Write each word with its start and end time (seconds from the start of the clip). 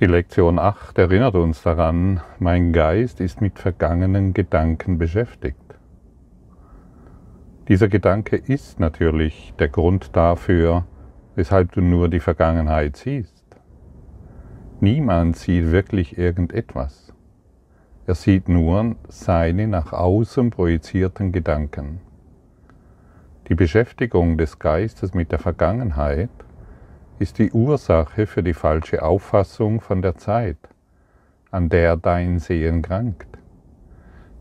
Die 0.00 0.06
Lektion 0.06 0.58
8 0.58 0.98
erinnert 0.98 1.34
uns 1.34 1.62
daran, 1.62 2.22
mein 2.38 2.72
Geist 2.72 3.20
ist 3.20 3.40
mit 3.40 3.58
vergangenen 3.58 4.32
Gedanken 4.32 4.98
beschäftigt. 4.98 5.58
Dieser 7.68 7.88
Gedanke 7.88 8.36
ist 8.36 8.80
natürlich 8.80 9.52
der 9.58 9.68
Grund 9.68 10.16
dafür, 10.16 10.86
weshalb 11.34 11.72
du 11.72 11.82
nur 11.82 12.08
die 12.08 12.20
Vergangenheit 12.20 12.96
siehst. 12.96 13.44
Niemand 14.80 15.36
sieht 15.36 15.70
wirklich 15.70 16.18
irgendetwas. 16.18 17.12
Er 18.06 18.14
sieht 18.14 18.48
nur 18.48 18.96
seine 19.08 19.68
nach 19.68 19.92
außen 19.92 20.50
projizierten 20.50 21.32
Gedanken. 21.32 22.00
Die 23.48 23.54
Beschäftigung 23.54 24.38
des 24.38 24.58
Geistes 24.58 25.14
mit 25.14 25.30
der 25.30 25.38
Vergangenheit 25.38 26.30
ist 27.18 27.38
die 27.38 27.52
Ursache 27.52 28.26
für 28.26 28.42
die 28.42 28.54
falsche 28.54 29.02
Auffassung 29.02 29.80
von 29.80 30.02
der 30.02 30.16
Zeit, 30.16 30.58
an 31.50 31.68
der 31.68 31.96
dein 31.96 32.38
Sehen 32.38 32.82
krankt. 32.82 33.38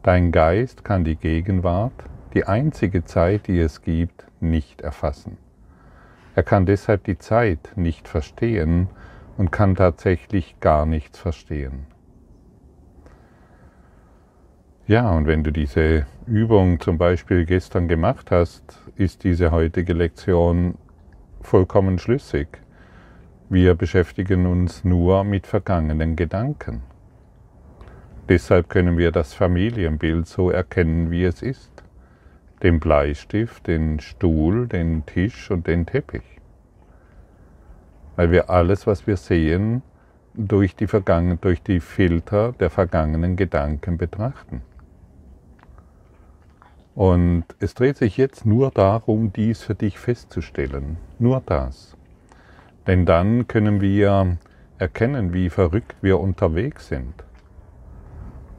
Dein 0.03 0.31
Geist 0.31 0.83
kann 0.83 1.03
die 1.03 1.15
Gegenwart, 1.15 1.93
die 2.33 2.45
einzige 2.45 3.05
Zeit, 3.05 3.47
die 3.47 3.59
es 3.59 3.81
gibt, 3.81 4.25
nicht 4.39 4.81
erfassen. 4.81 5.37
Er 6.33 6.43
kann 6.43 6.65
deshalb 6.65 7.03
die 7.03 7.17
Zeit 7.17 7.73
nicht 7.75 8.07
verstehen 8.07 8.87
und 9.37 9.51
kann 9.51 9.75
tatsächlich 9.75 10.59
gar 10.59 10.85
nichts 10.85 11.19
verstehen. 11.19 11.85
Ja, 14.87 15.11
und 15.11 15.27
wenn 15.27 15.43
du 15.43 15.51
diese 15.51 16.05
Übung 16.25 16.79
zum 16.79 16.97
Beispiel 16.97 17.45
gestern 17.45 17.87
gemacht 17.87 18.31
hast, 18.31 18.81
ist 18.95 19.23
diese 19.23 19.51
heutige 19.51 19.93
Lektion 19.93 20.75
vollkommen 21.45 21.99
schlüssig. 21.99 22.47
Wir 23.49 23.75
beschäftigen 23.75 24.45
uns 24.45 24.83
nur 24.83 25.23
mit 25.23 25.45
vergangenen 25.47 26.15
Gedanken. 26.15 26.83
Deshalb 28.29 28.69
können 28.69 28.97
wir 28.97 29.11
das 29.11 29.33
Familienbild 29.33 30.27
so 30.27 30.49
erkennen, 30.49 31.11
wie 31.11 31.25
es 31.25 31.41
ist. 31.41 31.83
Den 32.63 32.79
Bleistift, 32.79 33.67
den 33.67 33.99
Stuhl, 33.99 34.67
den 34.67 35.05
Tisch 35.05 35.51
und 35.51 35.67
den 35.67 35.85
Teppich. 35.85 36.23
Weil 38.15 38.31
wir 38.31 38.49
alles, 38.49 38.87
was 38.87 39.07
wir 39.07 39.17
sehen, 39.17 39.81
durch 40.33 40.75
die, 40.75 40.87
durch 41.41 41.63
die 41.63 41.79
Filter 41.79 42.53
der 42.53 42.69
vergangenen 42.69 43.35
Gedanken 43.35 43.97
betrachten. 43.97 44.61
Und 46.95 47.45
es 47.59 47.73
dreht 47.73 47.97
sich 47.97 48.17
jetzt 48.17 48.45
nur 48.45 48.71
darum, 48.71 49.31
dies 49.31 49.63
für 49.63 49.75
dich 49.75 49.97
festzustellen. 49.97 50.97
Nur 51.19 51.41
das. 51.45 51.95
Denn 52.87 53.05
dann 53.05 53.47
können 53.47 53.79
wir 53.79 54.37
erkennen, 54.77 55.33
wie 55.33 55.49
verrückt 55.49 55.95
wir 56.01 56.19
unterwegs 56.19 56.87
sind. 56.87 57.13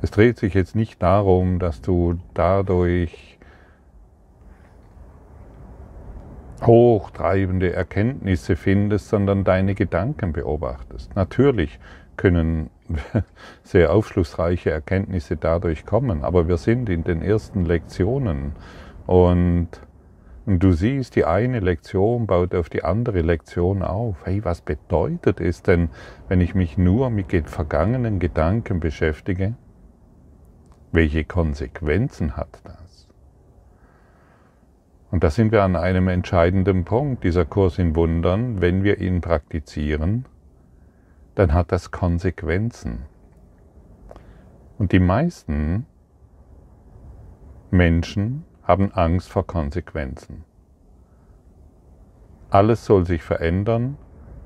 Es 0.01 0.11
dreht 0.11 0.39
sich 0.39 0.55
jetzt 0.55 0.75
nicht 0.75 1.03
darum, 1.03 1.59
dass 1.59 1.81
du 1.83 2.19
dadurch 2.35 3.39
hochtreibende 6.63 7.73
Erkenntnisse 7.73 8.57
findest, 8.57 9.09
sondern 9.09 9.45
deine 9.45 9.75
Gedanken 9.75 10.33
beobachtest. 10.33 11.15
Natürlich 11.17 11.79
können 12.17 12.71
sehr 13.63 13.93
aufschlussreiche 13.93 14.71
Erkenntnisse 14.71 15.37
dadurch 15.37 15.87
kommen, 15.87 16.25
aber 16.25 16.49
wir 16.49 16.57
sind 16.57 16.89
in 16.89 17.05
den 17.05 17.23
ersten 17.23 17.65
Lektionen 17.65 18.53
und 19.07 19.69
du 20.47 20.73
siehst, 20.73 21.17
die 21.17 21.25
eine 21.25 21.61
Lektion 21.61 22.27
baut 22.27 22.55
auf 22.55 22.69
die 22.69 22.85
andere 22.85 23.23
Lektion 23.23 23.83
auf. 23.83 24.17
Hey, 24.25 24.45
was 24.45 24.61
bedeutet 24.61 25.41
es 25.41 25.63
denn, 25.63 25.91
wenn 26.29 26.41
ich 26.41 26.55
mich 26.55 26.79
nur 26.79 27.11
mit 27.11 27.49
vergangenen 27.49 28.19
Gedanken 28.19 28.81
beschäftige? 28.81 29.55
Welche 30.91 31.25
Konsequenzen 31.25 32.37
hat 32.37 32.61
das? 32.65 33.09
Und 35.11 35.25
da 35.25 35.31
sind 35.31 35.53
wir 35.53 35.63
an 35.63 35.77
einem 35.77 36.09
entscheidenden 36.09 36.85
Punkt. 36.85 37.23
Dieser 37.23 37.45
Kurs 37.45 37.79
in 37.79 37.95
Wundern, 37.95 38.61
wenn 38.61 38.83
wir 38.83 38.99
ihn 38.99 39.21
praktizieren, 39.21 40.25
dann 41.35 41.53
hat 41.53 41.73
das 41.73 41.91
Konsequenzen. 41.91 43.07
Und 44.79 44.93
die 44.93 45.01
meisten 45.01 45.87
Menschen 47.71 48.45
haben 48.63 48.93
Angst 48.93 49.31
vor 49.31 49.47
Konsequenzen. 49.47 50.45
Alles 52.51 52.85
soll 52.85 53.07
sich 53.07 53.23
verändern, 53.23 53.97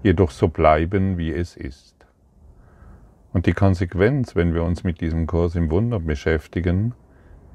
jedoch 0.03 0.31
so 0.31 0.49
bleiben, 0.49 1.19
wie 1.19 1.33
es 1.33 1.57
ist. 1.57 1.97
Und 3.33 3.47
die 3.47 3.53
Konsequenz, 3.53 4.37
wenn 4.37 4.55
wir 4.55 4.63
uns 4.63 4.85
mit 4.85 5.01
diesem 5.01 5.27
Kurs 5.27 5.57
im 5.57 5.71
Wunder 5.71 5.99
beschäftigen, 5.99 6.95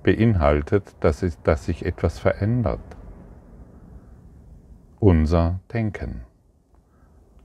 beinhaltet, 0.03 0.96
dass, 1.00 1.24
es, 1.24 1.41
dass 1.41 1.66
sich 1.66 1.86
etwas 1.86 2.20
verändert. 2.20 2.80
Unser 5.00 5.59
Denken. 5.72 6.25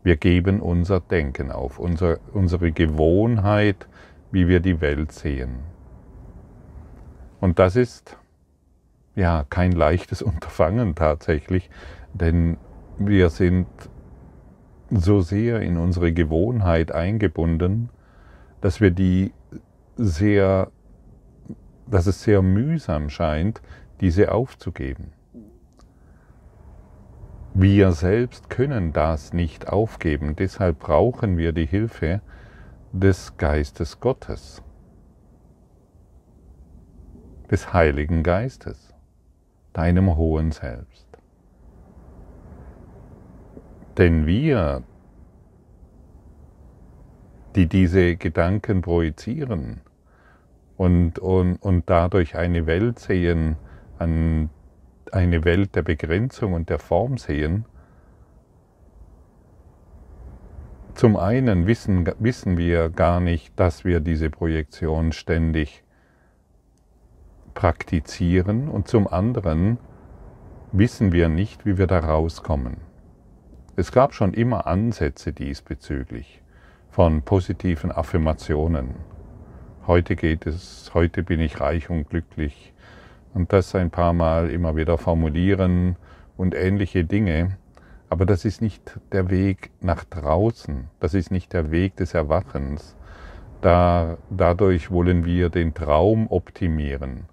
Wir 0.06 0.16
geben 0.16 0.60
unser 0.60 1.00
Denken 1.00 1.50
auf, 1.50 1.80
unser, 1.80 2.18
unsere 2.32 2.70
Gewohnheit, 2.70 3.88
wie 4.30 4.46
wir 4.46 4.60
die 4.60 4.80
Welt 4.80 5.10
sehen. 5.10 5.64
Und 7.40 7.58
das 7.58 7.74
ist 7.74 8.16
ja 9.16 9.44
kein 9.50 9.72
leichtes 9.72 10.22
Unterfangen 10.22 10.94
tatsächlich, 10.94 11.70
denn 12.14 12.56
wir 12.98 13.30
sind 13.30 13.66
so 14.92 15.22
sehr 15.22 15.60
in 15.62 15.76
unsere 15.76 16.12
Gewohnheit 16.12 16.92
eingebunden, 16.92 17.90
dass 18.60 18.80
wir 18.80 18.92
die 18.92 19.32
sehr, 19.96 20.70
dass 21.90 22.06
es 22.06 22.22
sehr 22.22 22.42
mühsam 22.42 23.10
scheint, 23.10 23.60
diese 24.00 24.30
aufzugeben. 24.30 25.15
Wir 27.58 27.92
selbst 27.92 28.50
können 28.50 28.92
das 28.92 29.32
nicht 29.32 29.68
aufgeben, 29.68 30.36
deshalb 30.36 30.78
brauchen 30.78 31.38
wir 31.38 31.52
die 31.52 31.64
Hilfe 31.64 32.20
des 32.92 33.38
Geistes 33.38 33.98
Gottes, 33.98 34.62
des 37.50 37.72
Heiligen 37.72 38.22
Geistes 38.22 38.92
deinem 39.72 40.16
hohen 40.16 40.52
Selbst. 40.52 41.06
Denn 43.96 44.26
wir, 44.26 44.82
die 47.54 47.68
diese 47.68 48.16
Gedanken 48.16 48.82
projizieren 48.82 49.80
und, 50.76 51.18
und, 51.18 51.56
und 51.62 51.88
dadurch 51.88 52.36
eine 52.36 52.66
Welt 52.66 52.98
sehen, 52.98 53.56
eine 55.14 55.44
Welt 55.44 55.74
der 55.74 55.82
Begrenzung 55.82 56.52
und 56.52 56.70
der 56.70 56.78
Form 56.78 57.18
sehen, 57.18 57.64
zum 60.94 61.16
einen 61.16 61.66
wissen, 61.66 62.10
wissen 62.20 62.56
wir 62.56 62.88
gar 62.88 63.20
nicht, 63.20 63.60
dass 63.60 63.84
wir 63.84 64.00
diese 64.00 64.30
Projektion 64.30 65.12
ständig 65.12 65.84
praktizieren 67.52 68.68
und 68.68 68.88
zum 68.88 69.06
anderen 69.06 69.78
wissen 70.72 71.12
wir 71.12 71.28
nicht, 71.28 71.66
wie 71.66 71.76
wir 71.76 71.86
da 71.86 71.98
rauskommen. 71.98 72.78
Es 73.76 73.92
gab 73.92 74.14
schon 74.14 74.32
immer 74.32 74.66
Ansätze 74.66 75.34
diesbezüglich 75.34 76.42
von 76.88 77.20
positiven 77.20 77.92
Affirmationen. 77.92 78.94
Heute 79.86 80.16
geht 80.16 80.46
es, 80.46 80.90
heute 80.94 81.22
bin 81.22 81.40
ich 81.40 81.60
reich 81.60 81.90
und 81.90 82.08
glücklich 82.08 82.72
und 83.36 83.52
das 83.52 83.74
ein 83.74 83.90
paar 83.90 84.14
Mal 84.14 84.50
immer 84.50 84.76
wieder 84.76 84.96
formulieren 84.96 85.96
und 86.38 86.54
ähnliche 86.54 87.04
Dinge. 87.04 87.58
Aber 88.08 88.24
das 88.24 88.46
ist 88.46 88.62
nicht 88.62 88.98
der 89.12 89.28
Weg 89.28 89.70
nach 89.80 90.04
draußen, 90.04 90.88
das 91.00 91.12
ist 91.12 91.30
nicht 91.30 91.52
der 91.52 91.70
Weg 91.70 91.96
des 91.96 92.14
Erwachens. 92.14 92.96
Da, 93.60 94.16
dadurch 94.30 94.90
wollen 94.90 95.26
wir 95.26 95.50
den 95.50 95.74
Traum 95.74 96.28
optimieren. 96.30 97.24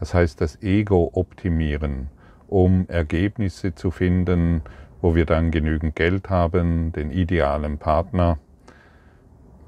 Das 0.00 0.14
heißt, 0.14 0.40
das 0.40 0.62
Ego 0.62 1.10
optimieren, 1.12 2.08
um 2.48 2.86
Ergebnisse 2.88 3.74
zu 3.74 3.90
finden, 3.90 4.62
wo 5.02 5.14
wir 5.14 5.26
dann 5.26 5.50
genügend 5.50 5.94
Geld 5.94 6.30
haben, 6.30 6.92
den 6.92 7.10
idealen 7.10 7.76
Partner 7.76 8.38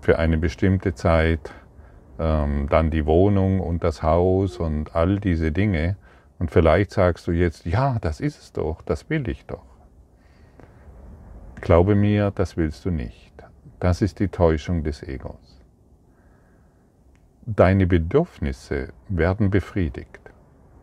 für 0.00 0.18
eine 0.18 0.38
bestimmte 0.38 0.94
Zeit, 0.94 1.52
ähm, 2.18 2.68
dann 2.70 2.90
die 2.90 3.06
Wohnung 3.06 3.60
und 3.60 3.84
das 3.84 4.02
Haus 4.02 4.58
und 4.58 4.94
all 4.94 5.20
diese 5.20 5.52
Dinge. 5.52 5.96
Und 6.38 6.50
vielleicht 6.50 6.90
sagst 6.90 7.26
du 7.26 7.32
jetzt, 7.32 7.66
ja, 7.66 7.98
das 8.00 8.20
ist 8.20 8.40
es 8.40 8.52
doch, 8.52 8.82
das 8.82 9.08
will 9.08 9.28
ich 9.28 9.46
doch. 9.46 9.64
Glaube 11.60 11.94
mir, 11.94 12.30
das 12.30 12.56
willst 12.56 12.84
du 12.84 12.90
nicht. 12.90 13.32
Das 13.80 14.02
ist 14.02 14.20
die 14.20 14.28
Täuschung 14.28 14.84
des 14.84 15.02
Egos. 15.02 15.62
Deine 17.44 17.86
Bedürfnisse 17.86 18.92
werden 19.08 19.50
befriedigt. 19.50 20.20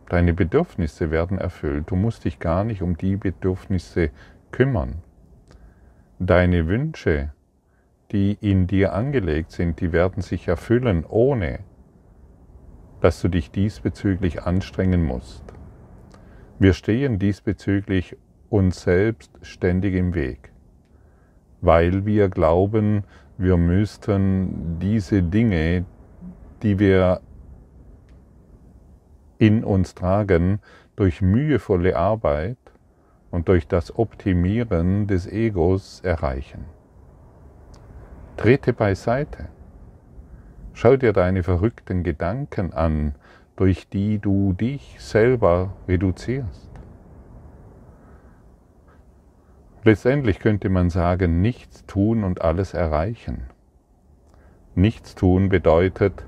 Deine 0.08 0.32
Bedürfnisse 0.32 1.10
werden 1.10 1.38
erfüllt. 1.38 1.90
Du 1.90 1.96
musst 1.96 2.24
dich 2.24 2.38
gar 2.38 2.64
nicht 2.64 2.82
um 2.82 2.96
die 2.96 3.16
Bedürfnisse 3.16 4.10
kümmern. 4.50 5.02
Deine 6.18 6.66
Wünsche, 6.66 7.32
die 8.14 8.38
in 8.40 8.68
dir 8.68 8.94
angelegt 8.94 9.50
sind, 9.50 9.80
die 9.80 9.92
werden 9.92 10.22
sich 10.22 10.46
erfüllen, 10.46 11.04
ohne 11.04 11.58
dass 13.00 13.20
du 13.20 13.28
dich 13.28 13.50
diesbezüglich 13.50 14.44
anstrengen 14.44 15.02
musst. 15.02 15.42
Wir 16.60 16.74
stehen 16.74 17.18
diesbezüglich 17.18 18.16
uns 18.48 18.82
selbst 18.82 19.32
ständig 19.42 19.94
im 19.94 20.14
Weg, 20.14 20.52
weil 21.60 22.06
wir 22.06 22.28
glauben, 22.28 23.02
wir 23.36 23.56
müssten 23.56 24.78
diese 24.78 25.24
Dinge, 25.24 25.84
die 26.62 26.78
wir 26.78 27.20
in 29.38 29.64
uns 29.64 29.96
tragen, 29.96 30.60
durch 30.94 31.20
mühevolle 31.20 31.96
Arbeit 31.96 32.58
und 33.32 33.48
durch 33.48 33.66
das 33.66 33.98
Optimieren 33.98 35.08
des 35.08 35.26
Egos 35.26 36.00
erreichen. 36.04 36.64
Trete 38.36 38.72
beiseite. 38.72 39.46
Schau 40.72 40.96
dir 40.96 41.12
deine 41.12 41.42
verrückten 41.44 42.02
Gedanken 42.02 42.72
an, 42.72 43.14
durch 43.56 43.88
die 43.88 44.18
du 44.18 44.52
dich 44.52 44.96
selber 44.98 45.72
reduzierst. 45.86 46.70
Letztendlich 49.84 50.40
könnte 50.40 50.68
man 50.68 50.90
sagen, 50.90 51.42
nichts 51.42 51.86
tun 51.86 52.24
und 52.24 52.42
alles 52.42 52.74
erreichen. 52.74 53.44
Nichts 54.74 55.14
tun 55.14 55.48
bedeutet, 55.48 56.24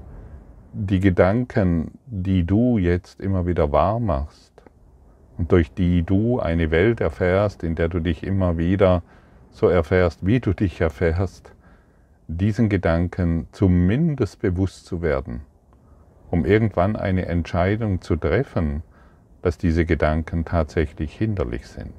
die 0.72 1.00
Gedanken, 1.00 1.98
die 2.06 2.44
du 2.44 2.78
jetzt 2.78 3.20
immer 3.20 3.46
wieder 3.46 3.72
wahr 3.72 3.98
machst 3.98 4.52
und 5.38 5.50
durch 5.50 5.72
die 5.72 6.02
du 6.04 6.38
eine 6.38 6.70
Welt 6.70 7.00
erfährst, 7.00 7.64
in 7.64 7.74
der 7.74 7.88
du 7.88 7.98
dich 7.98 8.22
immer 8.22 8.58
wieder 8.58 9.02
so 9.50 9.68
erfährst, 9.68 10.24
wie 10.24 10.38
du 10.38 10.52
dich 10.52 10.80
erfährst, 10.80 11.55
diesen 12.28 12.68
Gedanken 12.68 13.48
zumindest 13.52 14.40
bewusst 14.40 14.86
zu 14.86 15.02
werden, 15.02 15.42
um 16.30 16.44
irgendwann 16.44 16.96
eine 16.96 17.26
Entscheidung 17.26 18.00
zu 18.00 18.16
treffen, 18.16 18.82
dass 19.42 19.58
diese 19.58 19.84
Gedanken 19.84 20.44
tatsächlich 20.44 21.14
hinderlich 21.16 21.68
sind. 21.68 21.94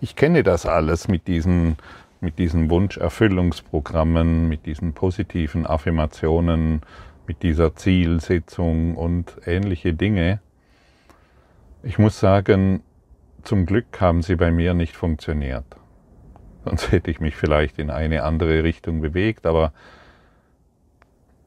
Ich 0.00 0.16
kenne 0.16 0.42
das 0.42 0.66
alles 0.66 1.06
mit 1.06 1.28
diesen, 1.28 1.76
mit 2.20 2.40
diesen 2.40 2.68
Wunscherfüllungsprogrammen, 2.68 4.48
mit 4.48 4.66
diesen 4.66 4.92
positiven 4.92 5.64
Affirmationen, 5.64 6.82
mit 7.28 7.44
dieser 7.44 7.76
Zielsetzung 7.76 8.96
und 8.96 9.36
ähnliche 9.46 9.94
Dinge. 9.94 10.40
Ich 11.84 11.98
muss 11.98 12.18
sagen, 12.18 12.82
zum 13.44 13.66
Glück 13.66 14.00
haben 14.00 14.22
sie 14.22 14.34
bei 14.34 14.50
mir 14.50 14.74
nicht 14.74 14.96
funktioniert. 14.96 15.64
Sonst 16.64 16.92
hätte 16.92 17.10
ich 17.10 17.20
mich 17.20 17.36
vielleicht 17.36 17.78
in 17.78 17.90
eine 17.90 18.22
andere 18.22 18.64
Richtung 18.64 19.00
bewegt, 19.00 19.46
aber 19.46 19.72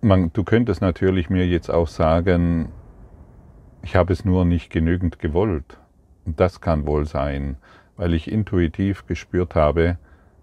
man, 0.02 0.32
du 0.34 0.44
könntest 0.44 0.82
natürlich 0.82 1.30
mir 1.30 1.48
jetzt 1.48 1.70
auch 1.70 1.88
sagen, 1.88 2.70
ich 3.82 3.96
habe 3.96 4.14
es 4.14 4.26
nur 4.26 4.46
nicht 4.46 4.70
genügend 4.70 5.20
gewollt. 5.20 5.78
Und 6.26 6.40
das 6.40 6.60
kann 6.60 6.86
wohl 6.86 7.06
sein 7.06 7.58
weil 7.98 8.14
ich 8.14 8.32
intuitiv 8.32 9.06
gespürt 9.08 9.56
habe, 9.56 9.98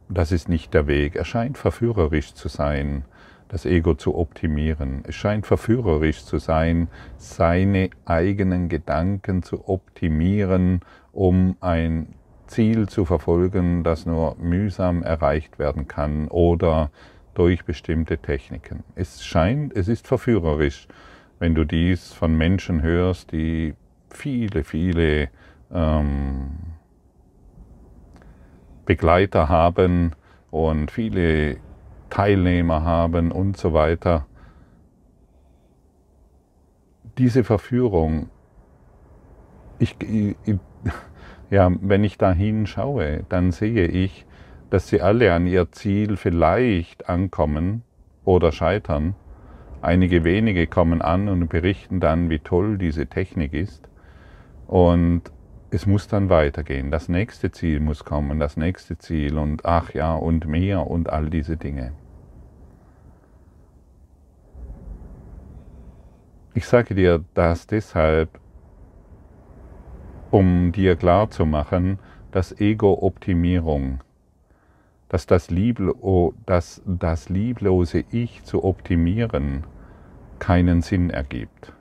das 0.08 0.32
ist 0.32 0.48
nicht 0.48 0.74
der 0.74 0.86
Weg. 0.86 1.16
Er 1.16 1.24
scheint 1.24 1.58
verführerisch 1.58 2.34
zu 2.34 2.48
sein, 2.48 3.04
das 3.48 3.66
Ego 3.66 3.94
zu 3.94 4.16
optimieren. 4.16 5.02
Es 5.06 5.14
scheint 5.14 5.46
verführerisch 5.46 6.24
zu 6.24 6.38
sein, 6.38 6.88
seine 7.16 7.90
eigenen 8.04 8.68
Gedanken 8.68 9.42
zu 9.42 9.68
optimieren, 9.68 10.80
um 11.12 11.56
ein 11.60 12.14
Ziel 12.52 12.86
zu 12.88 13.06
verfolgen, 13.06 13.82
das 13.82 14.04
nur 14.04 14.36
mühsam 14.36 15.02
erreicht 15.02 15.58
werden 15.58 15.88
kann 15.88 16.28
oder 16.28 16.90
durch 17.34 17.64
bestimmte 17.64 18.18
Techniken. 18.18 18.84
Es 18.94 19.24
scheint, 19.24 19.74
es 19.74 19.88
ist 19.88 20.06
verführerisch, 20.06 20.86
wenn 21.38 21.54
du 21.54 21.64
dies 21.64 22.12
von 22.12 22.36
Menschen 22.36 22.82
hörst, 22.82 23.32
die 23.32 23.74
viele, 24.10 24.64
viele 24.64 25.30
ähm, 25.72 26.50
Begleiter 28.84 29.48
haben 29.48 30.12
und 30.50 30.90
viele 30.90 31.56
Teilnehmer 32.10 32.82
haben 32.82 33.32
und 33.32 33.56
so 33.56 33.72
weiter. 33.72 34.26
Diese 37.16 37.44
Verführung, 37.44 38.28
ich, 39.78 39.96
ich, 40.00 40.36
ja, 41.52 41.70
wenn 41.82 42.02
ich 42.02 42.16
da 42.16 42.32
hinschaue, 42.32 43.24
dann 43.28 43.52
sehe 43.52 43.86
ich, 43.86 44.24
dass 44.70 44.88
sie 44.88 45.02
alle 45.02 45.34
an 45.34 45.46
ihr 45.46 45.70
Ziel 45.70 46.16
vielleicht 46.16 47.10
ankommen 47.10 47.82
oder 48.24 48.52
scheitern. 48.52 49.14
Einige 49.82 50.24
wenige 50.24 50.66
kommen 50.66 51.02
an 51.02 51.28
und 51.28 51.48
berichten 51.48 52.00
dann, 52.00 52.30
wie 52.30 52.38
toll 52.38 52.78
diese 52.78 53.06
Technik 53.06 53.52
ist. 53.52 53.90
Und 54.66 55.24
es 55.70 55.84
muss 55.84 56.08
dann 56.08 56.30
weitergehen. 56.30 56.90
Das 56.90 57.10
nächste 57.10 57.50
Ziel 57.50 57.80
muss 57.80 58.06
kommen, 58.06 58.40
das 58.40 58.56
nächste 58.56 58.96
Ziel 58.96 59.36
und 59.36 59.66
ach 59.66 59.92
ja 59.92 60.14
und 60.14 60.46
mehr 60.46 60.86
und 60.86 61.10
all 61.10 61.28
diese 61.28 61.58
Dinge. 61.58 61.92
Ich 66.54 66.64
sage 66.66 66.94
dir 66.94 67.22
das 67.34 67.66
deshalb, 67.66 68.40
um 70.32 70.72
dir 70.72 70.96
klarzumachen, 70.96 71.98
dass 72.30 72.58
Ego-Optimierung, 72.58 74.00
dass 75.10 75.26
das, 75.26 75.50
Lieblo 75.50 76.34
dass 76.46 76.82
das 76.86 77.28
lieblose 77.28 78.04
Ich 78.10 78.42
zu 78.44 78.64
optimieren 78.64 79.64
keinen 80.38 80.80
Sinn 80.80 81.10
ergibt 81.10 81.74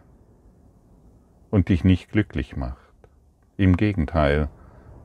und 1.50 1.70
dich 1.70 1.86
nicht 1.86 2.12
glücklich 2.12 2.58
macht. 2.58 2.78
Im 3.56 3.78
Gegenteil, 3.78 4.50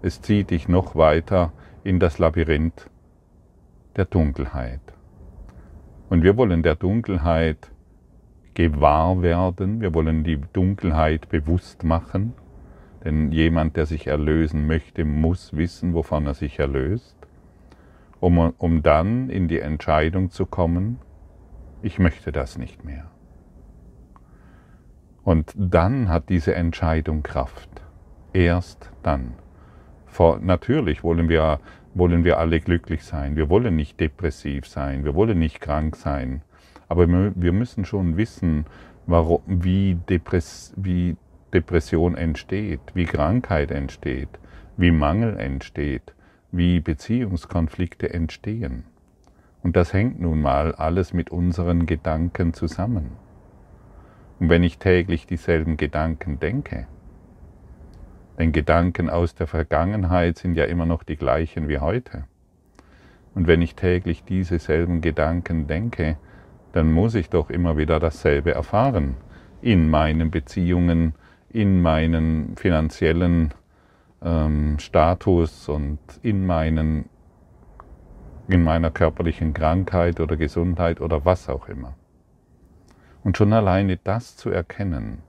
es 0.02 0.20
zieht 0.20 0.50
dich 0.50 0.68
noch 0.68 0.96
weiter 0.96 1.52
in 1.84 2.00
das 2.00 2.18
Labyrinth 2.18 2.90
der 3.94 4.06
Dunkelheit. 4.06 4.80
Und 6.10 6.24
wir 6.24 6.36
wollen 6.36 6.64
der 6.64 6.74
Dunkelheit 6.74 7.70
gewahr 8.54 9.22
werden, 9.22 9.80
wir 9.80 9.94
wollen 9.94 10.24
die 10.24 10.40
Dunkelheit 10.52 11.28
bewusst 11.28 11.84
machen, 11.84 12.32
denn 13.06 13.30
jemand, 13.30 13.76
der 13.76 13.86
sich 13.86 14.08
erlösen 14.08 14.66
möchte, 14.66 15.04
muss 15.04 15.56
wissen, 15.56 15.94
wovon 15.94 16.26
er 16.26 16.34
sich 16.34 16.58
erlöst, 16.58 17.16
um, 18.18 18.52
um 18.58 18.82
dann 18.82 19.30
in 19.30 19.46
die 19.46 19.60
Entscheidung 19.60 20.30
zu 20.30 20.44
kommen, 20.44 20.98
ich 21.82 22.00
möchte 22.00 22.32
das 22.32 22.58
nicht 22.58 22.84
mehr. 22.84 23.08
Und 25.22 25.54
dann 25.56 26.08
hat 26.08 26.28
diese 26.30 26.56
Entscheidung 26.56 27.22
Kraft 27.22 27.70
erst 28.32 28.90
dann. 29.04 29.34
Vor, 30.06 30.40
natürlich 30.40 31.04
wollen 31.04 31.28
wir, 31.28 31.60
wollen 31.94 32.24
wir 32.24 32.38
alle 32.38 32.60
glücklich 32.60 33.04
sein. 33.04 33.36
Wir 33.36 33.48
wollen 33.48 33.76
nicht 33.76 34.00
depressiv 34.00 34.66
sein. 34.66 35.04
Wir 35.04 35.14
wollen 35.14 35.38
nicht 35.38 35.60
krank 35.60 35.94
sein. 35.94 36.42
Aber 36.88 37.06
wir 37.08 37.52
müssen 37.52 37.84
schon 37.84 38.16
wissen, 38.16 38.66
warum, 39.06 39.42
wie, 39.46 39.94
Depress, 39.94 40.74
wie 40.76 41.16
Depression 41.54 42.16
entsteht, 42.16 42.80
wie 42.94 43.04
Krankheit 43.04 43.70
entsteht, 43.70 44.28
wie 44.76 44.90
Mangel 44.90 45.38
entsteht, 45.38 46.14
wie 46.52 46.80
Beziehungskonflikte 46.80 48.12
entstehen. 48.12 48.84
Und 49.62 49.76
das 49.76 49.92
hängt 49.92 50.20
nun 50.20 50.40
mal 50.40 50.74
alles 50.74 51.12
mit 51.12 51.30
unseren 51.30 51.86
Gedanken 51.86 52.52
zusammen. 52.52 53.12
Und 54.38 54.50
wenn 54.50 54.62
ich 54.62 54.78
täglich 54.78 55.26
dieselben 55.26 55.76
Gedanken 55.76 56.38
denke, 56.38 56.86
denn 58.38 58.52
Gedanken 58.52 59.08
aus 59.08 59.34
der 59.34 59.46
Vergangenheit 59.46 60.36
sind 60.38 60.56
ja 60.56 60.64
immer 60.64 60.84
noch 60.84 61.02
die 61.02 61.16
gleichen 61.16 61.68
wie 61.68 61.78
heute. 61.78 62.24
Und 63.34 63.46
wenn 63.46 63.62
ich 63.62 63.74
täglich 63.74 64.24
diese 64.24 64.58
selben 64.58 65.00
Gedanken 65.00 65.66
denke, 65.66 66.16
dann 66.72 66.92
muss 66.92 67.14
ich 67.14 67.30
doch 67.30 67.48
immer 67.48 67.78
wieder 67.78 67.98
dasselbe 67.98 68.52
erfahren 68.52 69.16
in 69.62 69.88
meinen 69.88 70.30
Beziehungen, 70.30 71.14
in 71.56 71.80
meinen 71.80 72.54
finanziellen 72.56 73.54
ähm, 74.22 74.78
Status 74.78 75.70
und 75.70 75.98
in, 76.20 76.44
meinen, 76.44 77.08
in 78.46 78.62
meiner 78.62 78.90
körperlichen 78.90 79.54
Krankheit 79.54 80.20
oder 80.20 80.36
Gesundheit 80.36 81.00
oder 81.00 81.24
was 81.24 81.48
auch 81.48 81.66
immer. 81.68 81.94
Und 83.24 83.38
schon 83.38 83.54
alleine 83.54 83.96
das 83.96 84.36
zu 84.36 84.50
erkennen, 84.50 85.22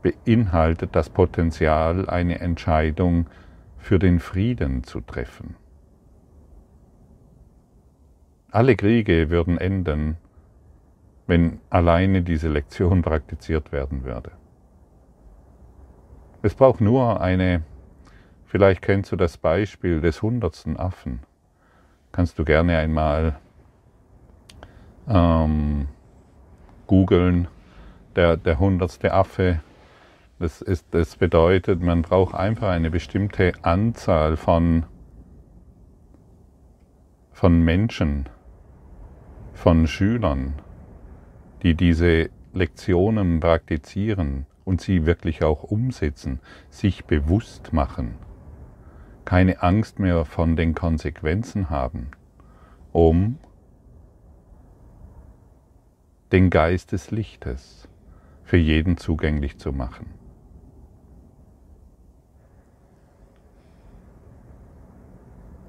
beinhaltet 0.00 0.94
das 0.94 1.10
Potenzial, 1.10 2.08
eine 2.08 2.38
Entscheidung 2.38 3.26
für 3.78 3.98
den 3.98 4.20
Frieden 4.20 4.84
zu 4.84 5.00
treffen. 5.00 5.56
Alle 8.52 8.76
Kriege 8.76 9.28
würden 9.28 9.58
enden, 9.58 10.18
wenn 11.26 11.58
alleine 11.68 12.22
diese 12.22 12.48
Lektion 12.48 13.02
praktiziert 13.02 13.72
werden 13.72 14.04
würde. 14.04 14.30
Es 16.40 16.54
braucht 16.54 16.80
nur 16.80 17.20
eine, 17.20 17.62
vielleicht 18.46 18.80
kennst 18.80 19.10
du 19.10 19.16
das 19.16 19.36
Beispiel 19.38 20.00
des 20.00 20.22
hundertsten 20.22 20.78
Affen. 20.78 21.20
kannst 22.12 22.38
du 22.38 22.44
gerne 22.44 22.78
einmal 22.78 23.36
ähm, 25.08 25.88
googeln, 26.86 27.48
der, 28.14 28.36
der 28.36 28.60
hundertste 28.60 29.12
Affe. 29.12 29.60
Das, 30.38 30.62
ist, 30.62 30.86
das 30.92 31.16
bedeutet, 31.16 31.82
man 31.82 32.02
braucht 32.02 32.36
einfach 32.36 32.68
eine 32.68 32.92
bestimmte 32.92 33.52
Anzahl 33.62 34.36
von, 34.36 34.86
von 37.32 37.64
Menschen, 37.64 38.28
von 39.54 39.88
Schülern, 39.88 40.54
die 41.64 41.74
diese 41.74 42.30
Lektionen 42.54 43.40
praktizieren 43.40 44.46
und 44.68 44.82
sie 44.82 45.06
wirklich 45.06 45.42
auch 45.42 45.62
umsetzen, 45.62 46.40
sich 46.68 47.06
bewusst 47.06 47.72
machen, 47.72 48.16
keine 49.24 49.62
Angst 49.62 49.98
mehr 49.98 50.26
von 50.26 50.56
den 50.56 50.74
Konsequenzen 50.74 51.70
haben, 51.70 52.10
um 52.92 53.38
den 56.32 56.50
Geist 56.50 56.92
des 56.92 57.10
Lichtes 57.10 57.88
für 58.44 58.58
jeden 58.58 58.98
zugänglich 58.98 59.56
zu 59.56 59.72
machen. 59.72 60.12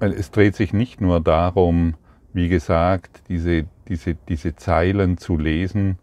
Es 0.00 0.30
dreht 0.30 0.56
sich 0.56 0.74
nicht 0.74 1.00
nur 1.00 1.20
darum, 1.20 1.94
wie 2.34 2.50
gesagt, 2.50 3.22
diese, 3.28 3.66
diese, 3.88 4.14
diese 4.14 4.56
Zeilen 4.56 5.16
zu 5.16 5.38
lesen, 5.38 5.98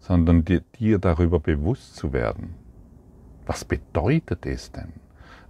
sondern 0.00 0.44
dir, 0.44 0.62
dir 0.78 0.98
darüber 0.98 1.38
bewusst 1.38 1.96
zu 1.96 2.12
werden. 2.12 2.54
Was 3.46 3.64
bedeutet 3.64 4.46
es 4.46 4.72
denn? 4.72 4.92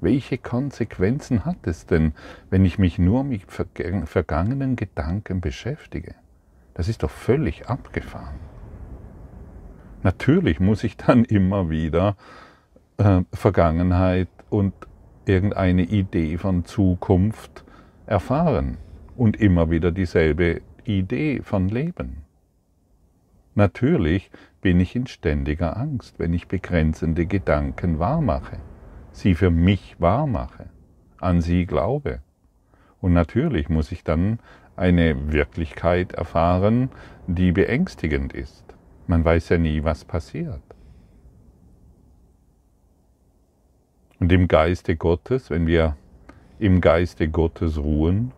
Welche 0.01 0.39
Konsequenzen 0.39 1.45
hat 1.45 1.67
es 1.67 1.87
denn, 1.87 2.13
wenn 2.49 2.65
ich 2.65 2.79
mich 2.79 2.99
nur 2.99 3.25
mit 3.25 3.43
vergangenen 3.51 4.77
Gedanken 4.77 5.41
beschäftige? 5.41 6.15
Das 6.75 6.89
ist 6.89 7.03
doch 7.03 7.11
völlig 7.11 7.69
abgefahren. 7.69 8.39
Natürlich 10.03 10.61
muss 10.61 10.85
ich 10.85 10.97
dann 10.97 11.25
immer 11.25 11.69
wieder 11.69 12.17
äh, 12.97 13.23
Vergangenheit 13.33 14.29
und 14.49 14.73
irgendeine 15.27 15.83
Idee 15.83 16.39
von 16.39 16.65
Zukunft 16.65 17.65
erfahren 18.07 18.79
und 19.17 19.37
immer 19.37 19.71
wieder 19.71 19.93
dieselbe 19.93 20.63
Idee 20.85 21.43
von 21.43 21.69
Leben. 21.69 22.25
Natürlich 23.55 24.31
bin 24.61 24.79
ich 24.79 24.95
in 24.95 25.07
ständiger 25.07 25.77
Angst, 25.77 26.19
wenn 26.19 26.33
ich 26.33 26.49
begrenzende 26.49 27.27
Gedanken 27.27 27.99
wahrmache, 27.99 28.59
sie 29.13 29.35
für 29.35 29.51
mich 29.51 29.97
wahrmache, 29.99 30.69
an 31.19 31.41
sie 31.41 31.67
glaube. 31.67 32.21
Und 33.01 33.13
natürlich 33.13 33.69
muss 33.69 33.91
ich 33.93 34.05
dann 34.05 34.39
eine 34.77 35.33
Wirklichkeit 35.33 36.13
erfahren, 36.13 36.91
die 37.27 37.53
beängstigend 37.53 38.33
ist. 38.33 38.65
Man 39.07 39.25
weiß 39.25 39.49
ja 39.51 39.59
nie, 39.59 39.83
was 39.83 40.05
passiert. 40.05 40.63
Und 44.21 44.31
im 44.33 44.49
Geiste 44.49 44.97
Gottes, 44.97 45.51
wenn 45.51 45.67
wir 45.67 45.97
im 46.59 46.81
Geiste 46.81 47.29
Gottes 47.29 47.79
ruhen, 47.79 48.33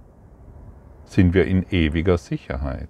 sind 1.04 1.34
wir 1.34 1.44
in 1.44 1.66
ewiger 1.70 2.18
Sicherheit. 2.18 2.88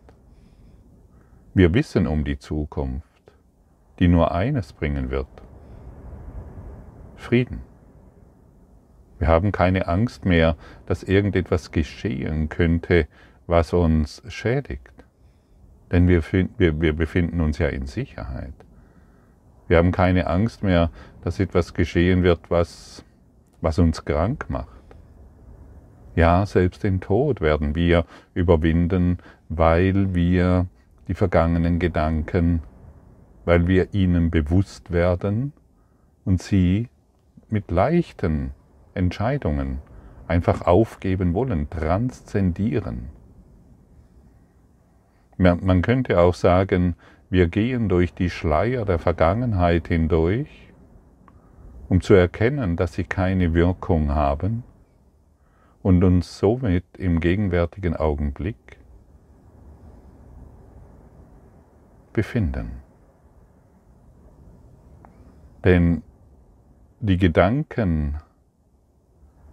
Wir 1.54 1.75
wissen 1.75 2.06
um 2.06 2.25
die 2.25 2.38
Zukunft, 2.38 3.04
die 3.99 4.09
nur 4.09 4.32
eines 4.32 4.73
bringen 4.73 5.11
wird. 5.11 5.28
Frieden. 7.16 7.61
Wir 9.18 9.28
haben 9.28 9.52
keine 9.52 9.87
Angst 9.87 10.25
mehr, 10.25 10.56
dass 10.87 11.02
irgendetwas 11.02 11.71
geschehen 11.71 12.49
könnte, 12.49 13.06
was 13.47 13.75
uns 13.75 14.23
schädigt. 14.28 15.04
Denn 15.90 16.09
wir, 16.09 16.23
wir, 16.56 16.80
wir 16.80 16.97
befinden 16.97 17.42
uns 17.42 17.59
ja 17.59 17.68
in 17.68 17.87
Sicherheit. 17.87 18.54
Wir 19.68 19.76
haben 19.76 19.92
keine 19.92 20.28
Angst 20.28 20.62
mehr, 20.62 20.90
dass 21.23 21.38
etwas 21.38 21.75
geschehen 21.75 22.23
wird, 22.23 22.50
was, 22.50 23.04
was 23.61 23.78
uns 23.78 24.06
krank 24.06 24.47
macht. 24.49 24.82
Ja, 26.16 26.47
selbst 26.47 26.82
den 26.82 27.00
Tod 27.00 27.42
werden 27.42 27.75
wir 27.75 28.06
überwinden, 28.35 29.18
weil 29.50 30.14
wir 30.14 30.66
die 31.12 31.19
vergangenen 31.19 31.78
Gedanken, 31.78 32.62
weil 33.45 33.66
wir 33.69 33.92
ihnen 33.92 34.31
bewusst 34.31 34.92
werden 34.92 35.52
und 36.25 36.40
sie 36.40 36.88
mit 37.50 37.71
leichten 37.71 38.52
Entscheidungen 38.95 39.83
einfach 40.26 40.62
aufgeben 40.62 41.35
wollen, 41.35 41.69
transzendieren. 41.69 43.11
Man 45.37 45.83
könnte 45.83 46.19
auch 46.19 46.33
sagen, 46.33 46.97
wir 47.28 47.47
gehen 47.49 47.90
durch 47.90 48.14
die 48.14 48.31
Schleier 48.31 48.87
der 48.87 48.99
Vergangenheit 48.99 49.88
hindurch, 49.88 50.73
um 51.90 52.00
zu 52.00 52.14
erkennen, 52.14 52.76
dass 52.76 52.95
sie 52.95 53.04
keine 53.04 53.52
Wirkung 53.52 54.14
haben 54.14 54.64
und 55.83 56.02
uns 56.04 56.38
somit 56.38 56.85
im 56.97 57.21
gegenwärtigen 57.21 57.95
Augenblick 57.95 58.78
befinden. 62.12 62.83
Denn 65.64 66.02
die 67.00 67.16
Gedanken 67.16 68.21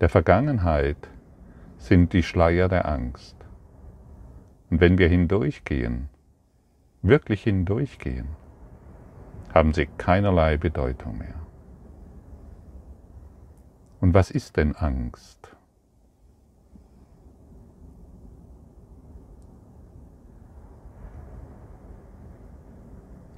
der 0.01 0.09
Vergangenheit 0.09 1.09
sind 1.77 2.13
die 2.13 2.23
Schleier 2.23 2.67
der 2.67 2.87
Angst. 2.87 3.35
Und 4.69 4.81
wenn 4.81 4.97
wir 4.97 5.07
hindurchgehen, 5.07 6.09
wirklich 7.01 7.43
hindurchgehen, 7.43 8.27
haben 9.53 9.73
sie 9.73 9.87
keinerlei 9.97 10.57
Bedeutung 10.57 11.17
mehr. 11.17 11.39
Und 13.99 14.13
was 14.13 14.31
ist 14.31 14.57
denn 14.57 14.75
Angst? 14.75 15.38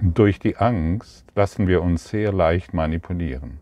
Durch 0.04 0.40
die 0.40 0.56
Angst 0.56 1.24
lassen 1.36 1.68
wir 1.68 1.80
uns 1.80 2.08
sehr 2.08 2.32
leicht 2.32 2.74
manipulieren. 2.74 3.60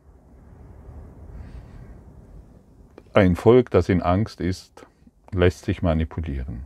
Ein 3.12 3.36
Volk, 3.36 3.70
das 3.70 3.90
in 3.90 4.00
Angst 4.00 4.40
ist, 4.40 4.86
lässt 5.32 5.66
sich 5.66 5.82
manipulieren. 5.82 6.62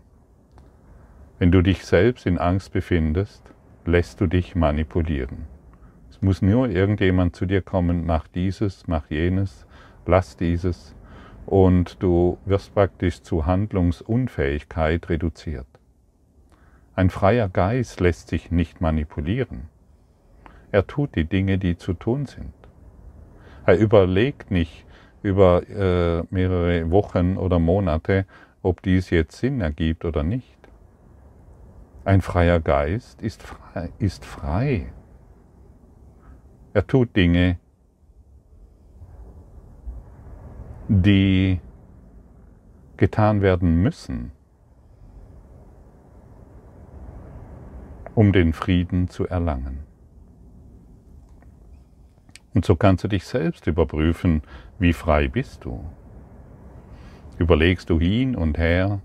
Wenn 1.41 1.51
du 1.51 1.61
dich 1.61 1.85
selbst 1.85 2.25
in 2.25 2.39
Angst 2.39 2.73
befindest, 2.73 3.43
lässt 3.85 4.21
du 4.21 4.29
dich 4.29 4.55
manipulieren. 4.55 5.47
Es 6.09 6.23
muss 6.23 6.41
nur 6.41 6.69
irgendjemand 6.69 7.35
zu 7.35 7.45
dir 7.45 7.61
kommen, 7.61 8.07
mach 8.07 8.29
dieses, 8.29 8.87
mach 8.87 9.11
jenes, 9.11 9.67
lass 10.07 10.37
dieses 10.37 10.95
und 11.47 12.01
du 12.01 12.39
wirst 12.45 12.73
praktisch 12.75 13.23
zu 13.23 13.45
Handlungsunfähigkeit 13.45 15.09
reduziert. 15.09 15.67
Ein 16.97 17.11
freier 17.11 17.49
Geist 17.49 17.99
lässt 18.01 18.29
sich 18.29 18.51
nicht 18.51 18.81
manipulieren. 18.81 19.69
Er 20.71 20.87
tut 20.87 21.17
die 21.17 21.25
Dinge, 21.25 21.59
die 21.59 21.77
zu 21.77 21.93
tun 21.93 22.27
sind. 22.27 22.53
Er 23.67 23.79
überlegt 23.79 24.51
nicht 24.51 24.87
über 25.23 25.69
äh, 25.69 26.23
mehrere 26.31 26.91
Wochen 26.91 27.37
oder 27.37 27.59
Monate, 27.59 28.27
ob 28.63 28.83
dies 28.83 29.11
jetzt 29.11 29.39
Sinn 29.39 29.61
ergibt 29.61 30.05
oder 30.05 30.23
nicht. 30.23 30.59
Ein 32.05 32.21
freier 32.21 32.61
Geist 32.61 33.23
ist 33.23 33.43
frei, 33.43 33.91
ist 33.99 34.25
frei. 34.25 34.93
Er 36.75 36.87
tut 36.87 37.17
Dinge, 37.17 37.59
die 40.89 41.61
getan 42.97 43.41
werden 43.41 43.83
müssen, 43.83 44.33
um 48.15 48.33
den 48.33 48.53
Frieden 48.53 49.09
zu 49.09 49.27
erlangen. 49.27 49.81
Und 52.55 52.65
so 52.65 52.77
kannst 52.77 53.03
du 53.05 53.09
dich 53.09 53.25
selbst 53.25 53.67
überprüfen, 53.67 54.43
wie 54.79 54.93
frei 54.93 55.29
bist 55.29 55.65
du. 55.65 55.85
Überlegst 57.39 57.91
du 57.91 57.99
hin 57.99 58.37
und 58.37 58.59
her, 58.59 59.01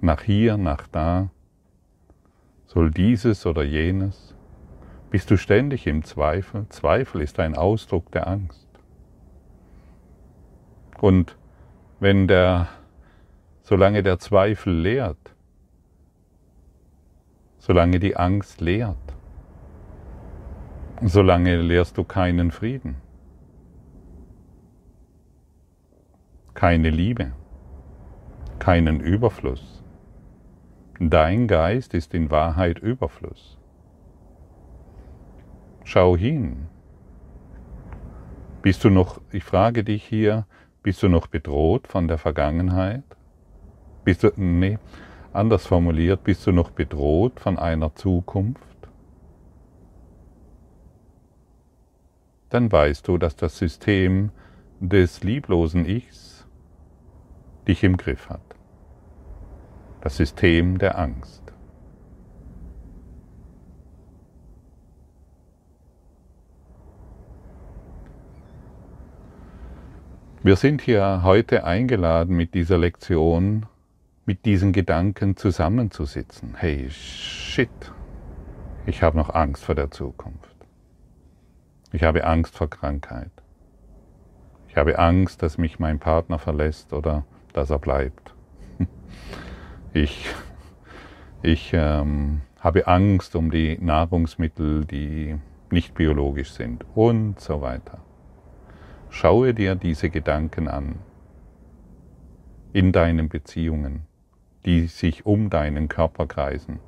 nach 0.00 0.22
hier, 0.22 0.56
nach 0.56 0.88
da, 0.88 1.30
soll 2.66 2.90
dieses 2.90 3.46
oder 3.46 3.62
jenes? 3.62 4.34
Bist 5.10 5.30
du 5.30 5.36
ständig 5.36 5.86
im 5.86 6.02
Zweifel? 6.02 6.68
Zweifel 6.68 7.20
ist 7.20 7.38
ein 7.38 7.56
Ausdruck 7.56 8.10
der 8.10 8.26
Angst. 8.26 8.66
Und 11.00 11.36
wenn 12.00 12.26
der, 12.26 12.68
solange 13.62 14.02
der 14.02 14.18
Zweifel 14.18 14.74
lehrt, 14.74 15.35
solange 17.58 17.98
die 17.98 18.16
Angst 18.16 18.60
lehrt, 18.60 18.96
solange 21.02 21.56
lehrst 21.60 21.98
du 21.98 22.04
keinen 22.04 22.50
Frieden, 22.50 22.96
keine 26.54 26.90
Liebe, 26.90 27.32
keinen 28.58 29.00
Überfluss. 29.00 29.82
Dein 30.98 31.46
Geist 31.46 31.92
ist 31.92 32.14
in 32.14 32.30
Wahrheit 32.30 32.78
Überfluss. 32.78 33.58
Schau 35.84 36.16
hin. 36.16 36.68
Bist 38.62 38.82
du 38.82 38.90
noch, 38.90 39.20
ich 39.30 39.44
frage 39.44 39.84
dich 39.84 40.02
hier, 40.02 40.46
bist 40.82 41.02
du 41.02 41.08
noch 41.08 41.26
bedroht 41.26 41.86
von 41.86 42.08
der 42.08 42.18
Vergangenheit? 42.18 43.04
Bist 44.04 44.22
du, 44.22 44.32
nee, 44.36 44.78
anders 45.36 45.66
formuliert, 45.66 46.24
bist 46.24 46.46
du 46.46 46.52
noch 46.52 46.70
bedroht 46.70 47.40
von 47.40 47.58
einer 47.58 47.94
Zukunft? 47.94 48.64
Dann 52.50 52.70
weißt 52.70 53.06
du, 53.06 53.18
dass 53.18 53.36
das 53.36 53.58
System 53.58 54.30
des 54.80 55.22
lieblosen 55.22 55.84
Ichs 55.86 56.46
dich 57.66 57.82
im 57.84 57.96
Griff 57.96 58.28
hat. 58.28 58.40
Das 60.00 60.16
System 60.16 60.78
der 60.78 60.98
Angst. 60.98 61.42
Wir 70.42 70.54
sind 70.54 70.80
hier 70.80 71.22
heute 71.24 71.64
eingeladen, 71.64 72.36
mit 72.36 72.54
dieser 72.54 72.78
Lektion, 72.78 73.66
mit 74.26 74.44
diesen 74.44 74.72
Gedanken 74.72 75.36
zusammenzusitzen. 75.36 76.54
Hey, 76.56 76.90
shit, 76.90 77.70
ich 78.84 79.02
habe 79.02 79.16
noch 79.16 79.30
Angst 79.30 79.64
vor 79.64 79.76
der 79.76 79.90
Zukunft. 79.92 80.54
Ich 81.92 82.02
habe 82.02 82.24
Angst 82.24 82.56
vor 82.56 82.68
Krankheit. 82.68 83.30
Ich 84.68 84.76
habe 84.76 84.98
Angst, 84.98 85.42
dass 85.42 85.58
mich 85.58 85.78
mein 85.78 86.00
Partner 86.00 86.38
verlässt 86.40 86.92
oder 86.92 87.24
dass 87.52 87.70
er 87.70 87.78
bleibt. 87.78 88.34
Ich, 89.92 90.28
ich 91.40 91.70
ähm, 91.72 92.42
habe 92.60 92.86
Angst 92.86 93.34
um 93.34 93.50
die 93.50 93.78
Nahrungsmittel, 93.80 94.84
die 94.84 95.36
nicht 95.70 95.94
biologisch 95.94 96.50
sind 96.50 96.84
und 96.94 97.40
so 97.40 97.62
weiter. 97.62 98.02
Schaue 99.08 99.54
dir 99.54 99.74
diese 99.74 100.10
Gedanken 100.10 100.68
an 100.68 100.96
in 102.74 102.92
deinen 102.92 103.30
Beziehungen, 103.30 104.02
die 104.66 104.88
sich 104.88 105.24
um 105.24 105.48
deinen 105.48 105.88
Körper 105.88 106.26
kreisen, 106.26 106.80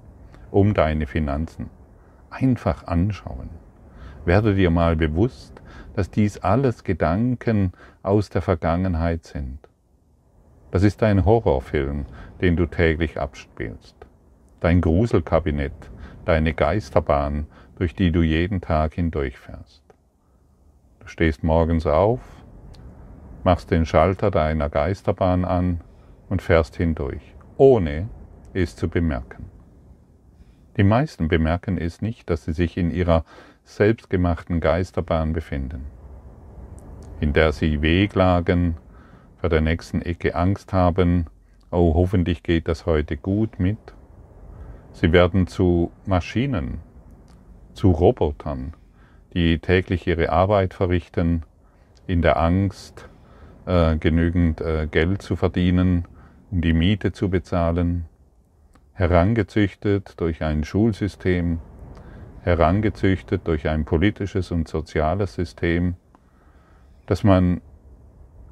um 0.50 0.74
deine 0.74 1.06
Finanzen. 1.06 1.70
Einfach 2.28 2.86
anschauen. 2.86 3.48
Werde 4.24 4.54
dir 4.54 4.70
mal 4.70 4.96
bewusst, 4.96 5.62
dass 5.94 6.10
dies 6.10 6.38
alles 6.38 6.84
Gedanken 6.84 7.72
aus 8.02 8.28
der 8.28 8.42
Vergangenheit 8.42 9.24
sind. 9.24 9.58
Das 10.70 10.82
ist 10.82 11.02
ein 11.02 11.24
Horrorfilm, 11.24 12.04
den 12.42 12.56
du 12.56 12.66
täglich 12.66 13.18
abspielst. 13.18 13.96
Dein 14.60 14.80
Gruselkabinett, 14.80 15.90
deine 16.24 16.52
Geisterbahn, 16.52 17.46
durch 17.76 17.94
die 17.94 18.10
du 18.10 18.22
jeden 18.22 18.60
Tag 18.60 18.94
hindurchfährst. 18.94 19.82
Du 21.00 21.06
stehst 21.06 21.42
morgens 21.42 21.86
auf, 21.86 22.20
machst 23.44 23.70
den 23.70 23.86
Schalter 23.86 24.30
deiner 24.30 24.68
Geisterbahn 24.68 25.44
an 25.44 25.80
und 26.28 26.42
fährst 26.42 26.76
hindurch, 26.76 27.34
ohne 27.58 28.08
es 28.54 28.76
zu 28.76 28.88
bemerken. 28.88 29.50
Die 30.76 30.84
meisten 30.84 31.28
bemerken 31.28 31.76
es 31.76 32.00
nicht, 32.00 32.30
dass 32.30 32.44
sie 32.44 32.52
sich 32.52 32.76
in 32.76 32.90
ihrer 32.90 33.24
selbstgemachten 33.64 34.60
Geisterbahn 34.60 35.32
befinden, 35.32 35.84
in 37.20 37.32
der 37.32 37.52
sie 37.52 37.82
wehklagen, 37.82 38.76
vor 39.36 39.50
der 39.50 39.60
nächsten 39.60 40.02
Ecke 40.02 40.34
Angst 40.34 40.72
haben, 40.72 41.26
oh 41.70 41.94
hoffentlich 41.94 42.42
geht 42.42 42.68
das 42.68 42.86
heute 42.86 43.16
gut 43.16 43.60
mit. 43.60 43.78
Sie 44.92 45.12
werden 45.12 45.46
zu 45.46 45.90
Maschinen, 46.06 46.78
zu 47.74 47.90
Robotern, 47.90 48.74
die 49.34 49.58
täglich 49.58 50.06
ihre 50.06 50.30
Arbeit 50.30 50.74
verrichten, 50.74 51.42
in 52.06 52.22
der 52.22 52.38
Angst, 52.38 53.08
äh, 53.66 53.96
genügend 53.96 54.60
äh, 54.60 54.88
Geld 54.90 55.22
zu 55.22 55.36
verdienen, 55.36 56.06
um 56.50 56.60
die 56.60 56.72
Miete 56.72 57.12
zu 57.12 57.28
bezahlen, 57.28 58.06
herangezüchtet 58.92 60.14
durch 60.20 60.42
ein 60.42 60.64
Schulsystem, 60.64 61.60
herangezüchtet 62.42 63.46
durch 63.46 63.68
ein 63.68 63.84
politisches 63.84 64.50
und 64.50 64.68
soziales 64.68 65.34
System, 65.34 65.96
das 67.06 67.22
man 67.24 67.60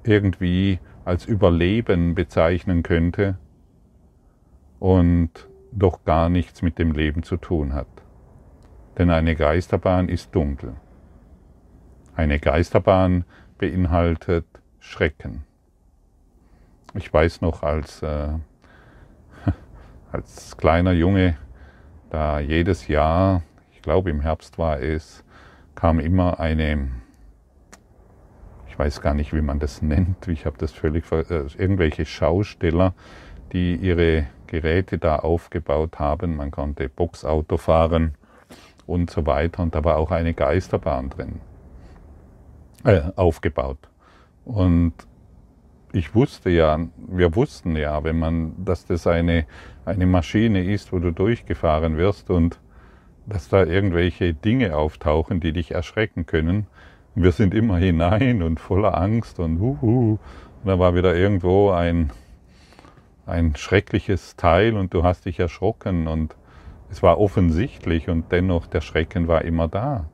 irgendwie 0.05 0.79
als 1.05 1.25
Überleben 1.25 2.15
bezeichnen 2.15 2.83
könnte 2.83 3.39
und 4.79 5.31
doch 5.73 6.05
gar 6.05 6.29
nichts 6.29 6.63
mit 6.63 6.79
dem 6.79 6.93
Leben 6.93 7.23
zu 7.23 7.37
tun 7.37 7.73
hat. 7.73 7.87
Denn 8.99 9.11
eine 9.11 9.35
Geisterbahn 9.35 10.09
ist 10.09 10.35
dunkel. 10.35 10.75
Eine 12.15 12.39
Geisterbahn 12.39 13.25
beinhaltet 13.59 14.47
Schrecken. 14.79 15.46
Ich 16.97 17.13
weiß 17.13 17.41
noch, 17.41 17.63
als, 17.63 18.03
äh, 18.03 18.29
als 20.13 20.57
kleiner 20.57 20.93
Junge, 20.93 21.37
da 22.11 22.41
jedes 22.41 22.89
Jahr 22.89 23.43
glaube 23.87 24.11
im 24.11 24.21
Herbst 24.21 24.59
war 24.59 24.81
es, 24.81 25.23
kam 25.77 26.01
immer 26.01 26.41
eine, 26.41 26.89
ich 28.69 28.77
weiß 28.77 29.01
gar 29.01 29.15
nicht, 29.15 29.33
wie 29.33 29.41
man 29.41 29.61
das 29.61 29.81
nennt, 29.81 30.27
ich 30.27 30.45
habe 30.45 30.59
das 30.59 30.73
völlig, 30.73 31.11
äh, 31.13 31.23
irgendwelche 31.57 32.05
Schausteller, 32.05 32.95
die 33.53 33.77
ihre 33.77 34.27
Geräte 34.49 34.99
da 34.99 35.21
aufgebaut 35.21 36.01
haben. 36.01 36.35
Man 36.35 36.51
konnte 36.51 36.89
Boxauto 36.89 37.59
fahren 37.59 38.17
und 38.87 39.09
so 39.09 39.25
weiter 39.25 39.63
und 39.63 39.77
da 39.77 39.85
war 39.85 39.99
auch 39.99 40.11
eine 40.11 40.35
Geisterbahn 40.35 41.09
drin, 41.09 41.41
äh, 42.83 43.03
aufgebaut. 43.15 43.79
Und 44.45 44.95
ich 45.97 46.15
wusste 46.15 46.51
ja, 46.51 46.79
wir 47.09 47.35
wussten 47.35 47.75
ja, 47.75 48.05
wenn 48.05 48.19
man, 48.19 48.53
dass 48.63 48.85
das 48.85 49.07
eine, 49.07 49.47
eine 49.87 50.05
Maschine 50.05 50.63
ist, 50.63 50.93
wo 50.93 50.99
du 50.99 51.11
durchgefahren 51.11 51.97
wirst 51.97 52.29
und 52.29 52.61
dass 53.25 53.49
da 53.49 53.65
irgendwelche 53.65 54.35
Dinge 54.35 54.77
auftauchen, 54.77 55.41
die 55.41 55.53
dich 55.53 55.71
erschrecken 55.71 56.27
können. 56.27 56.67
Und 57.15 57.23
wir 57.23 57.33
sind 57.33 57.55
immer 57.55 57.79
hinein 57.79 58.43
und 58.43 58.61
voller 58.61 58.97
Angst 58.97 59.41
und 59.41 59.59
huhu. 59.59 60.19
Und 60.63 60.67
da 60.67 60.79
war 60.79 60.95
wieder 60.95 61.17
irgendwo 61.17 61.71
ein, 61.71 62.11
ein 63.25 63.57
schreckliches 63.57 64.37
Teil 64.37 64.77
und 64.77 64.93
du 64.93 65.03
hast 65.03 65.25
dich 65.25 65.41
erschrocken 65.41 66.09
und 66.09 66.37
es 66.91 67.03
war 67.03 67.19
offensichtlich 67.19 68.11
und 68.11 68.31
dennoch 68.31 68.67
der 68.67 68.83
Schrecken 68.83 69.29
war 69.29 69.47
immer 69.47 69.67
da. 69.67 70.11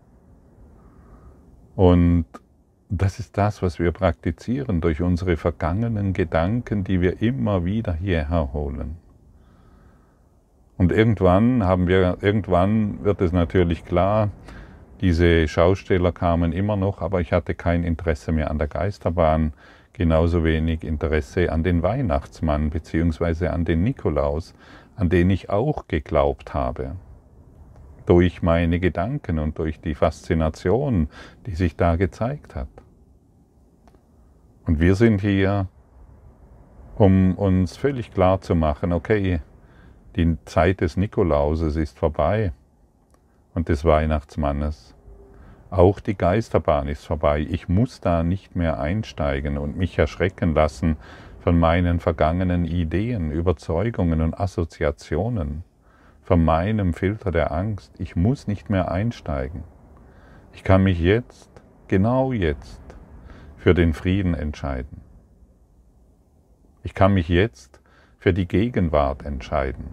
Und 1.75 2.27
das 2.95 3.19
ist 3.19 3.39
das, 3.39 3.63
was 3.63 3.79
wir 3.79 3.91
praktizieren 3.91 4.83
durch 4.83 5.01
unsere 5.01 5.39
vergangenen 5.39 6.13
Gedanken, 6.13 6.85
die 6.85 7.01
wir 7.01 7.23
immer 7.23 7.65
wieder 7.65 7.95
hierher 7.95 8.53
holen. 8.53 8.99
Und 10.77 10.93
irgendwann 10.93 11.65
haben 11.65 11.89
wir, 11.89 12.19
irgendwann 12.21 13.03
wird 13.03 13.23
es 13.23 13.33
natürlich 13.33 13.87
klar, 13.87 14.29
diese 15.01 15.49
Schausteller 15.49 16.13
kamen 16.13 16.53
immer 16.53 16.77
noch, 16.77 17.01
aber 17.01 17.23
ich 17.23 17.33
hatte 17.33 17.55
kein 17.55 17.83
Interesse 17.83 18.31
mehr 18.31 18.51
an 18.51 18.59
der 18.59 18.69
Geisterbahn, 18.69 19.55
genauso 19.95 20.45
wenig 20.45 20.85
Interesse 20.85 21.51
an 21.51 21.63
den 21.63 21.83
Weihnachtsmann 21.83 22.69
bzw. 22.69 23.49
an 23.49 23.65
den 23.65 23.83
Nikolaus, 23.85 24.53
an 24.97 25.09
den 25.09 25.31
ich 25.31 25.49
auch 25.49 25.89
geglaubt 25.89 26.53
habe. 26.53 26.97
Durch 28.05 28.43
meine 28.43 28.81
Gedanken 28.81 29.39
und 29.39 29.59
durch 29.59 29.81
die 29.81 29.95
Faszination, 29.95 31.09
die 31.47 31.55
sich 31.55 31.75
da 31.77 31.97
gezeigt 31.97 32.55
hat. 32.55 32.69
Und 34.66 34.81
wir 34.81 34.94
sind 34.94 35.20
hier, 35.20 35.66
um 36.96 37.35
uns 37.35 37.77
völlig 37.77 38.12
klar 38.12 38.40
zu 38.40 38.55
machen, 38.55 38.92
okay, 38.92 39.40
die 40.14 40.37
Zeit 40.44 40.81
des 40.83 40.96
Nikolauses 40.96 41.77
ist 41.77 41.98
vorbei 41.98 42.53
und 43.55 43.68
des 43.68 43.85
Weihnachtsmannes. 43.85 44.94
Auch 45.70 46.01
die 46.01 46.16
Geisterbahn 46.16 46.87
ist 46.87 47.07
vorbei. 47.07 47.46
Ich 47.48 47.66
muss 47.66 48.01
da 48.01 48.22
nicht 48.22 48.55
mehr 48.55 48.79
einsteigen 48.79 49.57
und 49.57 49.77
mich 49.77 49.98
erschrecken 49.98 50.55
lassen 50.55 50.98
von 51.40 51.59
meinen 51.59 51.98
vergangenen 51.98 52.66
Ideen, 52.66 53.33
Überzeugungen 53.33 54.20
und 54.20 54.38
Assoziationen, 54.38 55.64
von 56.22 56.44
meinem 56.44 56.92
Filter 56.92 57.31
der 57.31 57.53
Angst. 57.53 57.94
Ich 57.98 58.16
muss 58.16 58.46
nicht 58.46 58.68
mehr 58.68 58.92
einsteigen. 58.92 59.64
Ich 60.53 60.62
kann 60.62 60.85
mich 60.85 61.01
jetzt, 61.01 61.51
genau 61.88 62.33
jetzt, 62.33 62.82
für 63.62 63.75
den 63.75 63.94
Frieden 63.94 64.35
entscheiden. 64.35 65.03
Ich 66.83 66.94
kann 66.94 67.14
mich 67.14 67.29
jetzt 67.29 67.81
für 68.18 68.33
die 68.33 68.48
Gegenwart 68.48 69.25
entscheiden. 69.25 69.85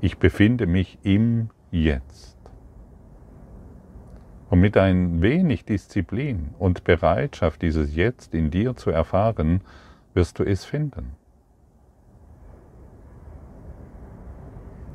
Ich 0.00 0.16
befinde 0.16 0.66
mich 0.66 0.98
im 1.02 1.50
Jetzt. 1.70 2.38
Und 4.48 4.60
mit 4.60 4.78
ein 4.78 5.20
wenig 5.20 5.66
Disziplin 5.66 6.54
und 6.58 6.84
Bereitschaft, 6.84 7.60
dieses 7.60 7.94
Jetzt 7.94 8.32
in 8.32 8.50
dir 8.50 8.74
zu 8.74 8.88
erfahren, 8.88 9.60
wirst 10.14 10.38
du 10.38 10.44
es 10.44 10.64
finden. 10.64 11.14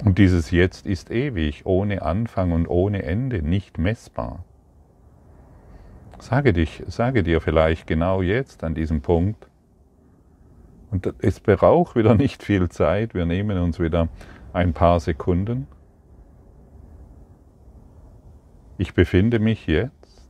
Und 0.03 0.17
dieses 0.17 0.49
Jetzt 0.49 0.87
ist 0.87 1.11
ewig, 1.11 1.67
ohne 1.67 2.01
Anfang 2.01 2.53
und 2.53 2.65
ohne 2.65 3.03
Ende, 3.03 3.43
nicht 3.43 3.77
messbar. 3.77 4.43
Sage, 6.23 6.53
dich, 6.53 6.81
sage 6.87 7.21
dir 7.21 7.41
vielleicht 7.41 7.85
genau 7.85 8.21
jetzt 8.21 8.63
an 8.63 8.73
diesem 8.73 9.01
Punkt, 9.01 9.49
und 10.89 11.13
es 11.19 11.41
braucht 11.41 11.97
wieder 11.97 12.15
nicht 12.15 12.43
viel 12.43 12.69
Zeit, 12.69 13.13
wir 13.13 13.25
nehmen 13.25 13.57
uns 13.57 13.77
wieder 13.77 14.07
ein 14.53 14.71
paar 14.71 15.01
Sekunden. 15.01 15.67
Ich 18.77 18.93
befinde 18.93 19.39
mich 19.39 19.67
jetzt 19.67 20.29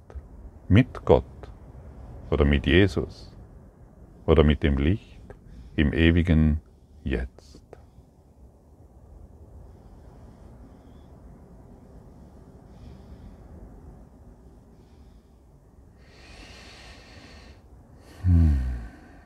mit 0.68 1.06
Gott 1.06 1.26
oder 2.32 2.44
mit 2.44 2.66
Jesus 2.66 3.32
oder 4.26 4.44
mit 4.44 4.64
dem 4.64 4.80
Licht 4.80 5.22
im 5.76 5.94
ewigen 5.94 6.60
Jetzt. 7.04 7.33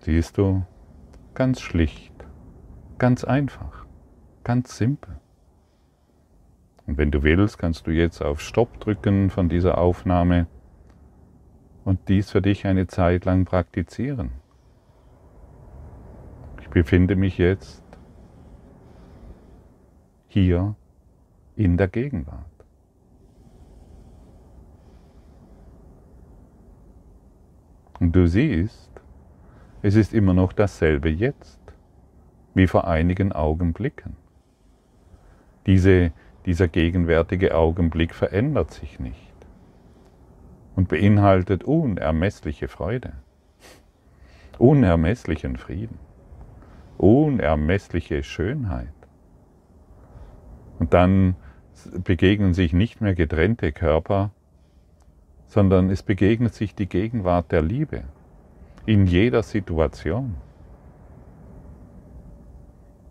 Siehst 0.07 0.37
du, 0.37 0.63
ganz 1.33 1.59
schlicht, 1.59 2.13
ganz 2.97 3.25
einfach, 3.25 3.85
ganz 4.45 4.77
simpel. 4.77 5.19
Und 6.85 6.97
wenn 6.97 7.11
du 7.11 7.23
willst, 7.23 7.57
kannst 7.57 7.87
du 7.87 7.91
jetzt 7.91 8.21
auf 8.21 8.39
Stopp 8.39 8.79
drücken 8.79 9.29
von 9.29 9.49
dieser 9.49 9.77
Aufnahme 9.77 10.47
und 11.83 12.07
dies 12.07 12.31
für 12.31 12.41
dich 12.41 12.65
eine 12.65 12.87
Zeit 12.87 13.25
lang 13.25 13.43
praktizieren. 13.43 14.31
Ich 16.61 16.69
befinde 16.69 17.17
mich 17.17 17.37
jetzt 17.37 17.83
hier 20.29 20.75
in 21.57 21.75
der 21.75 21.89
Gegenwart. 21.89 22.45
Und 27.99 28.15
du 28.15 28.25
siehst, 28.25 28.86
es 29.81 29.95
ist 29.95 30.13
immer 30.13 30.33
noch 30.33 30.53
dasselbe 30.53 31.09
jetzt, 31.09 31.59
wie 32.53 32.67
vor 32.67 32.87
einigen 32.87 33.31
Augenblicken. 33.31 34.15
Diese, 35.65 36.11
dieser 36.45 36.67
gegenwärtige 36.67 37.55
Augenblick 37.55 38.15
verändert 38.15 38.71
sich 38.71 38.99
nicht 38.99 39.33
und 40.75 40.87
beinhaltet 40.87 41.63
unermessliche 41.63 42.67
Freude, 42.67 43.13
unermesslichen 44.57 45.57
Frieden, 45.57 45.99
unermessliche 46.97 48.23
Schönheit. 48.23 48.87
Und 50.79 50.93
dann 50.93 51.35
begegnen 52.03 52.53
sich 52.53 52.73
nicht 52.73 53.01
mehr 53.01 53.13
getrennte 53.13 53.71
Körper, 53.71 54.31
sondern 55.45 55.89
es 55.89 56.01
begegnet 56.01 56.55
sich 56.55 56.73
die 56.73 56.87
Gegenwart 56.87 57.51
der 57.51 57.61
Liebe 57.61 58.03
in 58.87 59.05
jeder 59.05 59.43
Situation. 59.43 60.35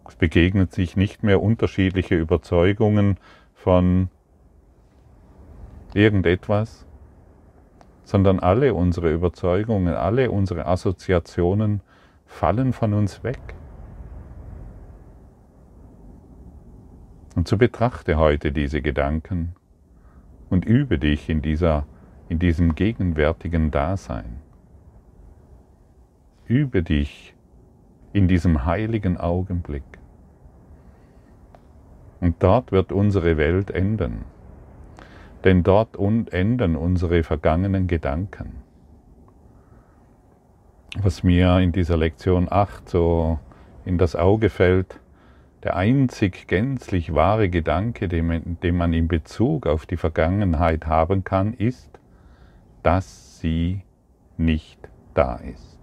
Es 0.08 0.16
begegnet 0.16 0.72
sich 0.72 0.96
nicht 0.96 1.22
mehr 1.22 1.42
unterschiedliche 1.42 2.16
Überzeugungen 2.16 3.18
von 3.54 4.08
irgendetwas, 5.92 6.86
sondern 8.04 8.40
alle 8.40 8.72
unsere 8.72 9.12
Überzeugungen, 9.12 9.94
alle 9.94 10.30
unsere 10.30 10.64
Assoziationen 10.66 11.82
fallen 12.24 12.72
von 12.72 12.94
uns 12.94 13.22
weg. 13.22 13.54
Und 17.34 17.48
so 17.48 17.58
betrachte 17.58 18.16
heute 18.16 18.50
diese 18.50 18.80
Gedanken 18.80 19.54
und 20.48 20.64
übe 20.64 20.98
dich 20.98 21.28
in 21.28 21.42
dieser 21.42 21.86
in 22.28 22.38
diesem 22.38 22.74
gegenwärtigen 22.74 23.70
Dasein. 23.70 24.45
Übe 26.48 26.82
dich 26.82 27.34
in 28.12 28.28
diesem 28.28 28.64
heiligen 28.64 29.16
Augenblick. 29.16 29.82
Und 32.20 32.42
dort 32.42 32.72
wird 32.72 32.92
unsere 32.92 33.36
Welt 33.36 33.70
enden. 33.70 34.24
Denn 35.44 35.62
dort 35.62 35.96
enden 35.96 36.76
unsere 36.76 37.22
vergangenen 37.22 37.88
Gedanken. 37.88 38.62
Was 40.98 41.22
mir 41.22 41.58
in 41.58 41.72
dieser 41.72 41.96
Lektion 41.96 42.46
8 42.50 42.88
so 42.88 43.38
in 43.84 43.98
das 43.98 44.16
Auge 44.16 44.48
fällt, 44.48 45.00
der 45.62 45.76
einzig 45.76 46.46
gänzlich 46.46 47.12
wahre 47.12 47.48
Gedanke, 47.50 48.08
den 48.08 48.76
man 48.76 48.92
in 48.92 49.08
Bezug 49.08 49.66
auf 49.66 49.84
die 49.84 49.96
Vergangenheit 49.96 50.86
haben 50.86 51.24
kann, 51.24 51.54
ist, 51.54 51.98
dass 52.82 53.40
sie 53.40 53.82
nicht 54.36 54.78
da 55.12 55.36
ist. 55.36 55.75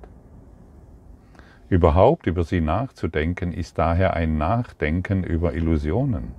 Überhaupt 1.73 2.27
über 2.27 2.43
sie 2.43 2.61
nachzudenken 2.61 3.51
ist 3.51 3.79
daher 3.79 4.13
ein 4.13 4.37
Nachdenken 4.37 5.23
über 5.23 5.55
Illusionen. 5.55 6.35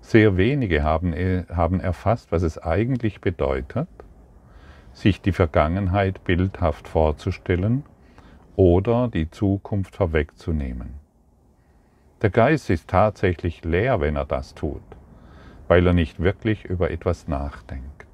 Sehr 0.00 0.36
wenige 0.36 0.82
haben, 0.82 1.12
äh, 1.12 1.44
haben 1.54 1.78
erfasst, 1.78 2.32
was 2.32 2.42
es 2.42 2.58
eigentlich 2.58 3.20
bedeutet, 3.20 3.86
sich 4.92 5.20
die 5.20 5.30
Vergangenheit 5.30 6.24
bildhaft 6.24 6.88
vorzustellen 6.88 7.84
oder 8.56 9.06
die 9.06 9.30
Zukunft 9.30 9.94
vorwegzunehmen. 9.94 10.94
Der 12.20 12.30
Geist 12.30 12.70
ist 12.70 12.88
tatsächlich 12.88 13.64
leer, 13.64 14.00
wenn 14.00 14.16
er 14.16 14.24
das 14.24 14.52
tut, 14.56 14.82
weil 15.68 15.86
er 15.86 15.92
nicht 15.92 16.18
wirklich 16.18 16.64
über 16.64 16.90
etwas 16.90 17.28
nachdenkt. 17.28 18.08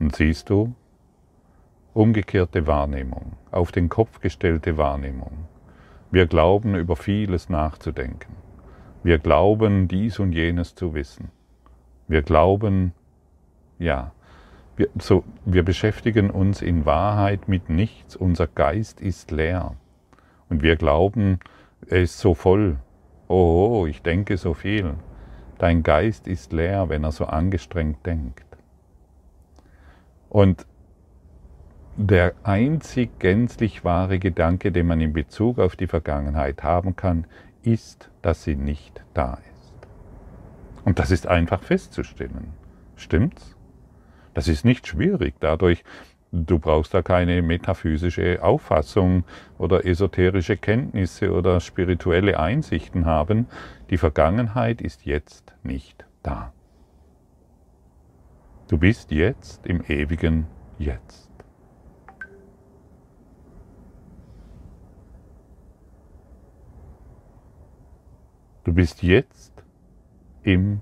Und 0.00 0.16
siehst 0.16 0.50
du, 0.50 0.74
umgekehrte 1.94 2.66
Wahrnehmung, 2.66 3.32
auf 3.50 3.72
den 3.72 3.88
Kopf 3.88 4.20
gestellte 4.20 4.76
Wahrnehmung. 4.78 5.46
Wir 6.10 6.26
glauben 6.26 6.74
über 6.74 6.96
vieles 6.96 7.48
nachzudenken. 7.48 8.36
Wir 9.02 9.18
glauben 9.18 9.88
dies 9.88 10.18
und 10.18 10.32
jenes 10.32 10.74
zu 10.74 10.94
wissen. 10.94 11.30
Wir 12.08 12.22
glauben, 12.22 12.92
ja, 13.78 14.12
wir, 14.76 14.88
so, 14.98 15.24
wir 15.44 15.62
beschäftigen 15.62 16.30
uns 16.30 16.62
in 16.62 16.86
Wahrheit 16.86 17.48
mit 17.48 17.68
nichts. 17.70 18.16
Unser 18.16 18.46
Geist 18.46 19.00
ist 19.00 19.30
leer. 19.30 19.76
Und 20.48 20.62
wir 20.62 20.76
glauben, 20.76 21.38
er 21.86 22.02
ist 22.02 22.18
so 22.18 22.34
voll. 22.34 22.78
Oh, 23.28 23.86
ich 23.88 24.02
denke 24.02 24.36
so 24.36 24.54
viel. 24.54 24.94
Dein 25.58 25.82
Geist 25.82 26.26
ist 26.26 26.52
leer, 26.52 26.88
wenn 26.88 27.04
er 27.04 27.12
so 27.12 27.26
angestrengt 27.26 28.04
denkt. 28.06 28.46
Und 30.28 30.66
der 31.96 32.34
einzig 32.42 33.18
gänzlich 33.18 33.84
wahre 33.84 34.18
Gedanke, 34.18 34.72
den 34.72 34.86
man 34.86 35.00
in 35.00 35.12
Bezug 35.12 35.58
auf 35.58 35.76
die 35.76 35.86
Vergangenheit 35.86 36.62
haben 36.62 36.96
kann, 36.96 37.26
ist, 37.62 38.10
dass 38.22 38.44
sie 38.44 38.56
nicht 38.56 39.04
da 39.14 39.34
ist. 39.34 39.88
Und 40.84 40.98
das 40.98 41.10
ist 41.10 41.26
einfach 41.26 41.62
festzustellen. 41.62 42.54
Stimmt's? 42.96 43.56
Das 44.34 44.48
ist 44.48 44.64
nicht 44.64 44.86
schwierig. 44.86 45.34
Dadurch, 45.40 45.84
du 46.32 46.58
brauchst 46.58 46.94
da 46.94 47.02
keine 47.02 47.42
metaphysische 47.42 48.42
Auffassung 48.42 49.24
oder 49.58 49.84
esoterische 49.84 50.56
Kenntnisse 50.56 51.32
oder 51.32 51.60
spirituelle 51.60 52.38
Einsichten 52.38 53.04
haben. 53.04 53.46
Die 53.90 53.98
Vergangenheit 53.98 54.80
ist 54.80 55.04
jetzt 55.04 55.54
nicht 55.62 56.06
da. 56.22 56.52
Du 58.68 58.78
bist 58.78 59.10
jetzt 59.10 59.66
im 59.66 59.82
ewigen 59.88 60.46
Jetzt. 60.78 61.29
Du 68.64 68.74
bist 68.74 69.02
jetzt 69.02 69.52
in 70.42 70.80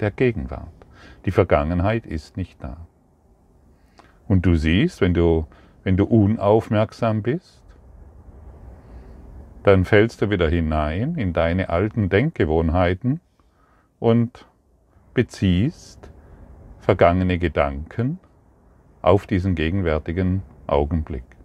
der 0.00 0.10
Gegenwart. 0.10 0.68
Die 1.24 1.30
Vergangenheit 1.30 2.06
ist 2.06 2.36
nicht 2.36 2.62
da. 2.62 2.86
Und 4.26 4.44
du 4.44 4.56
siehst, 4.56 5.00
wenn 5.00 5.14
du, 5.14 5.46
wenn 5.84 5.96
du 5.96 6.04
unaufmerksam 6.04 7.22
bist, 7.22 7.62
dann 9.62 9.84
fällst 9.84 10.22
du 10.22 10.30
wieder 10.30 10.48
hinein 10.48 11.16
in 11.16 11.32
deine 11.32 11.68
alten 11.68 12.08
Denkgewohnheiten 12.08 13.20
und 13.98 14.46
beziehst 15.14 16.10
vergangene 16.78 17.38
Gedanken 17.38 18.18
auf 19.02 19.26
diesen 19.26 19.54
gegenwärtigen 19.54 20.42
Augenblick. 20.66 21.35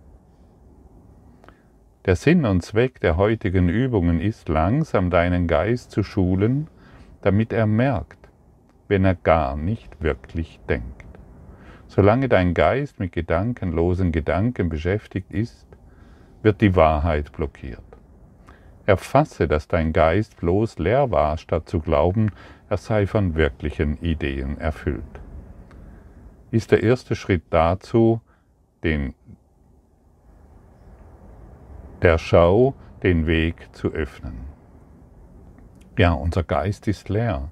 Der 2.05 2.15
Sinn 2.15 2.45
und 2.45 2.61
Zweck 2.61 2.99
der 2.99 3.15
heutigen 3.15 3.69
Übungen 3.69 4.19
ist, 4.21 4.49
langsam 4.49 5.11
deinen 5.11 5.45
Geist 5.47 5.91
zu 5.91 6.01
schulen, 6.01 6.67
damit 7.21 7.53
er 7.53 7.67
merkt, 7.67 8.17
wenn 8.87 9.05
er 9.05 9.13
gar 9.13 9.55
nicht 9.55 10.01
wirklich 10.01 10.59
denkt. 10.67 11.05
Solange 11.87 12.27
dein 12.27 12.55
Geist 12.55 12.99
mit 12.99 13.11
gedankenlosen 13.11 14.11
Gedanken 14.11 14.69
beschäftigt 14.69 15.31
ist, 15.31 15.67
wird 16.41 16.61
die 16.61 16.75
Wahrheit 16.75 17.31
blockiert. 17.33 17.83
Erfasse, 18.87 19.47
dass 19.47 19.67
dein 19.67 19.93
Geist 19.93 20.37
bloß 20.37 20.79
leer 20.79 21.11
war, 21.11 21.37
statt 21.37 21.69
zu 21.69 21.81
glauben, 21.81 22.31
er 22.67 22.77
sei 22.77 23.05
von 23.05 23.35
wirklichen 23.35 24.01
Ideen 24.01 24.57
erfüllt. 24.57 25.03
Ist 26.49 26.71
der 26.71 26.81
erste 26.81 27.15
Schritt 27.15 27.43
dazu, 27.51 28.21
den, 28.83 29.13
der 32.01 32.17
Schau 32.17 32.73
den 33.03 33.27
Weg 33.27 33.69
zu 33.73 33.91
öffnen. 33.91 34.45
Ja, 35.97 36.13
unser 36.13 36.43
Geist 36.43 36.87
ist 36.87 37.09
leer, 37.09 37.51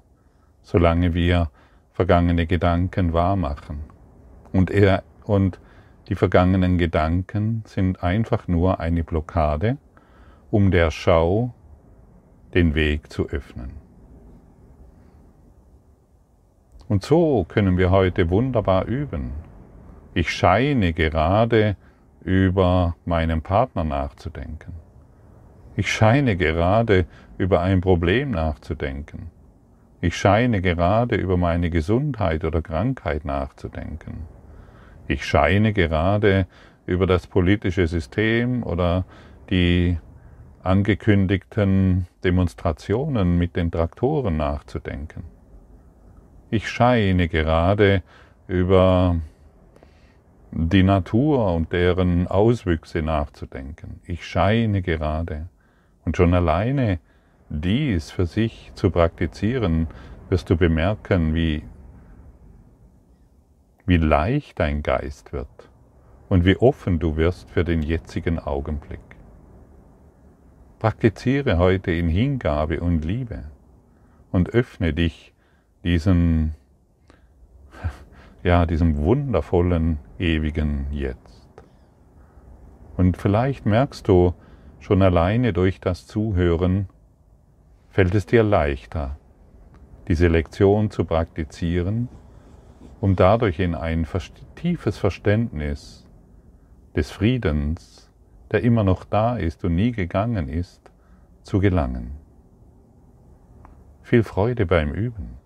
solange 0.62 1.14
wir 1.14 1.50
vergangene 1.92 2.46
Gedanken 2.46 3.12
wahrmachen. 3.12 3.80
Und, 4.52 4.70
er, 4.70 5.02
und 5.24 5.60
die 6.08 6.14
vergangenen 6.14 6.78
Gedanken 6.78 7.62
sind 7.66 8.02
einfach 8.02 8.48
nur 8.48 8.80
eine 8.80 9.04
Blockade, 9.04 9.76
um 10.50 10.70
der 10.70 10.90
Schau 10.90 11.54
den 12.54 12.74
Weg 12.74 13.12
zu 13.12 13.28
öffnen. 13.28 13.70
Und 16.88 17.04
so 17.04 17.44
können 17.44 17.78
wir 17.78 17.92
heute 17.92 18.30
wunderbar 18.30 18.86
üben. 18.86 19.30
Ich 20.12 20.30
scheine 20.30 20.92
gerade 20.92 21.76
über 22.22 22.96
meinen 23.04 23.42
Partner 23.42 23.84
nachzudenken. 23.84 24.72
Ich 25.76 25.90
scheine 25.90 26.36
gerade 26.36 27.06
über 27.38 27.60
ein 27.60 27.80
Problem 27.80 28.32
nachzudenken. 28.32 29.30
Ich 30.00 30.16
scheine 30.16 30.60
gerade 30.60 31.16
über 31.16 31.36
meine 31.36 31.70
Gesundheit 31.70 32.44
oder 32.44 32.62
Krankheit 32.62 33.24
nachzudenken. 33.24 34.26
Ich 35.08 35.24
scheine 35.24 35.72
gerade 35.72 36.46
über 36.86 37.06
das 37.06 37.26
politische 37.26 37.86
System 37.86 38.62
oder 38.62 39.04
die 39.50 39.98
angekündigten 40.62 42.06
Demonstrationen 42.24 43.38
mit 43.38 43.56
den 43.56 43.70
Traktoren 43.70 44.36
nachzudenken. 44.36 45.24
Ich 46.50 46.68
scheine 46.68 47.28
gerade 47.28 48.02
über 48.48 49.16
die 50.52 50.82
Natur 50.82 51.54
und 51.54 51.72
deren 51.72 52.26
Auswüchse 52.26 53.02
nachzudenken. 53.02 54.00
Ich 54.04 54.26
scheine 54.26 54.82
gerade. 54.82 55.48
Und 56.04 56.16
schon 56.16 56.34
alleine 56.34 56.98
dies 57.48 58.10
für 58.10 58.26
sich 58.26 58.72
zu 58.74 58.90
praktizieren, 58.90 59.86
wirst 60.28 60.50
du 60.50 60.56
bemerken, 60.56 61.34
wie, 61.34 61.62
wie 63.86 63.96
leicht 63.96 64.58
dein 64.58 64.82
Geist 64.82 65.32
wird 65.32 65.48
und 66.28 66.44
wie 66.44 66.56
offen 66.56 66.98
du 66.98 67.16
wirst 67.16 67.50
für 67.50 67.64
den 67.64 67.82
jetzigen 67.82 68.38
Augenblick. 68.38 69.00
Praktiziere 70.78 71.58
heute 71.58 71.90
in 71.90 72.08
Hingabe 72.08 72.80
und 72.80 73.04
Liebe 73.04 73.44
und 74.30 74.50
öffne 74.50 74.94
dich 74.94 75.34
diesen, 75.84 76.54
ja, 78.42 78.64
diesem 78.64 78.96
wundervollen, 78.96 79.98
ewigen 80.20 80.86
Jetzt. 80.92 81.48
Und 82.96 83.16
vielleicht 83.16 83.66
merkst 83.66 84.06
du 84.06 84.34
schon 84.78 85.02
alleine 85.02 85.52
durch 85.52 85.80
das 85.80 86.06
Zuhören, 86.06 86.88
fällt 87.88 88.14
es 88.14 88.26
dir 88.26 88.42
leichter, 88.42 89.18
diese 90.08 90.28
Lektion 90.28 90.90
zu 90.90 91.04
praktizieren, 91.04 92.08
um 93.00 93.16
dadurch 93.16 93.58
in 93.58 93.74
ein 93.74 94.06
tiefes 94.54 94.98
Verständnis 94.98 96.06
des 96.94 97.10
Friedens, 97.10 98.10
der 98.52 98.62
immer 98.62 98.84
noch 98.84 99.04
da 99.04 99.36
ist 99.36 99.64
und 99.64 99.74
nie 99.74 99.92
gegangen 99.92 100.48
ist, 100.48 100.90
zu 101.42 101.58
gelangen. 101.58 102.12
Viel 104.02 104.22
Freude 104.22 104.66
beim 104.66 104.92
Üben 104.92 105.40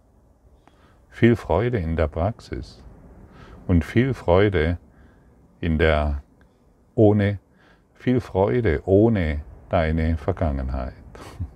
viel 1.14 1.36
Freude 1.36 1.78
in 1.78 1.94
der 1.94 2.08
Praxis 2.08 2.82
und 3.66 3.84
viel 3.84 4.14
Freude 4.14 4.78
in 5.60 5.78
der 5.78 6.22
ohne 6.94 7.38
viel 7.94 8.20
Freude 8.20 8.82
ohne 8.84 9.40
deine 9.70 10.16
Vergangenheit. 10.16 10.94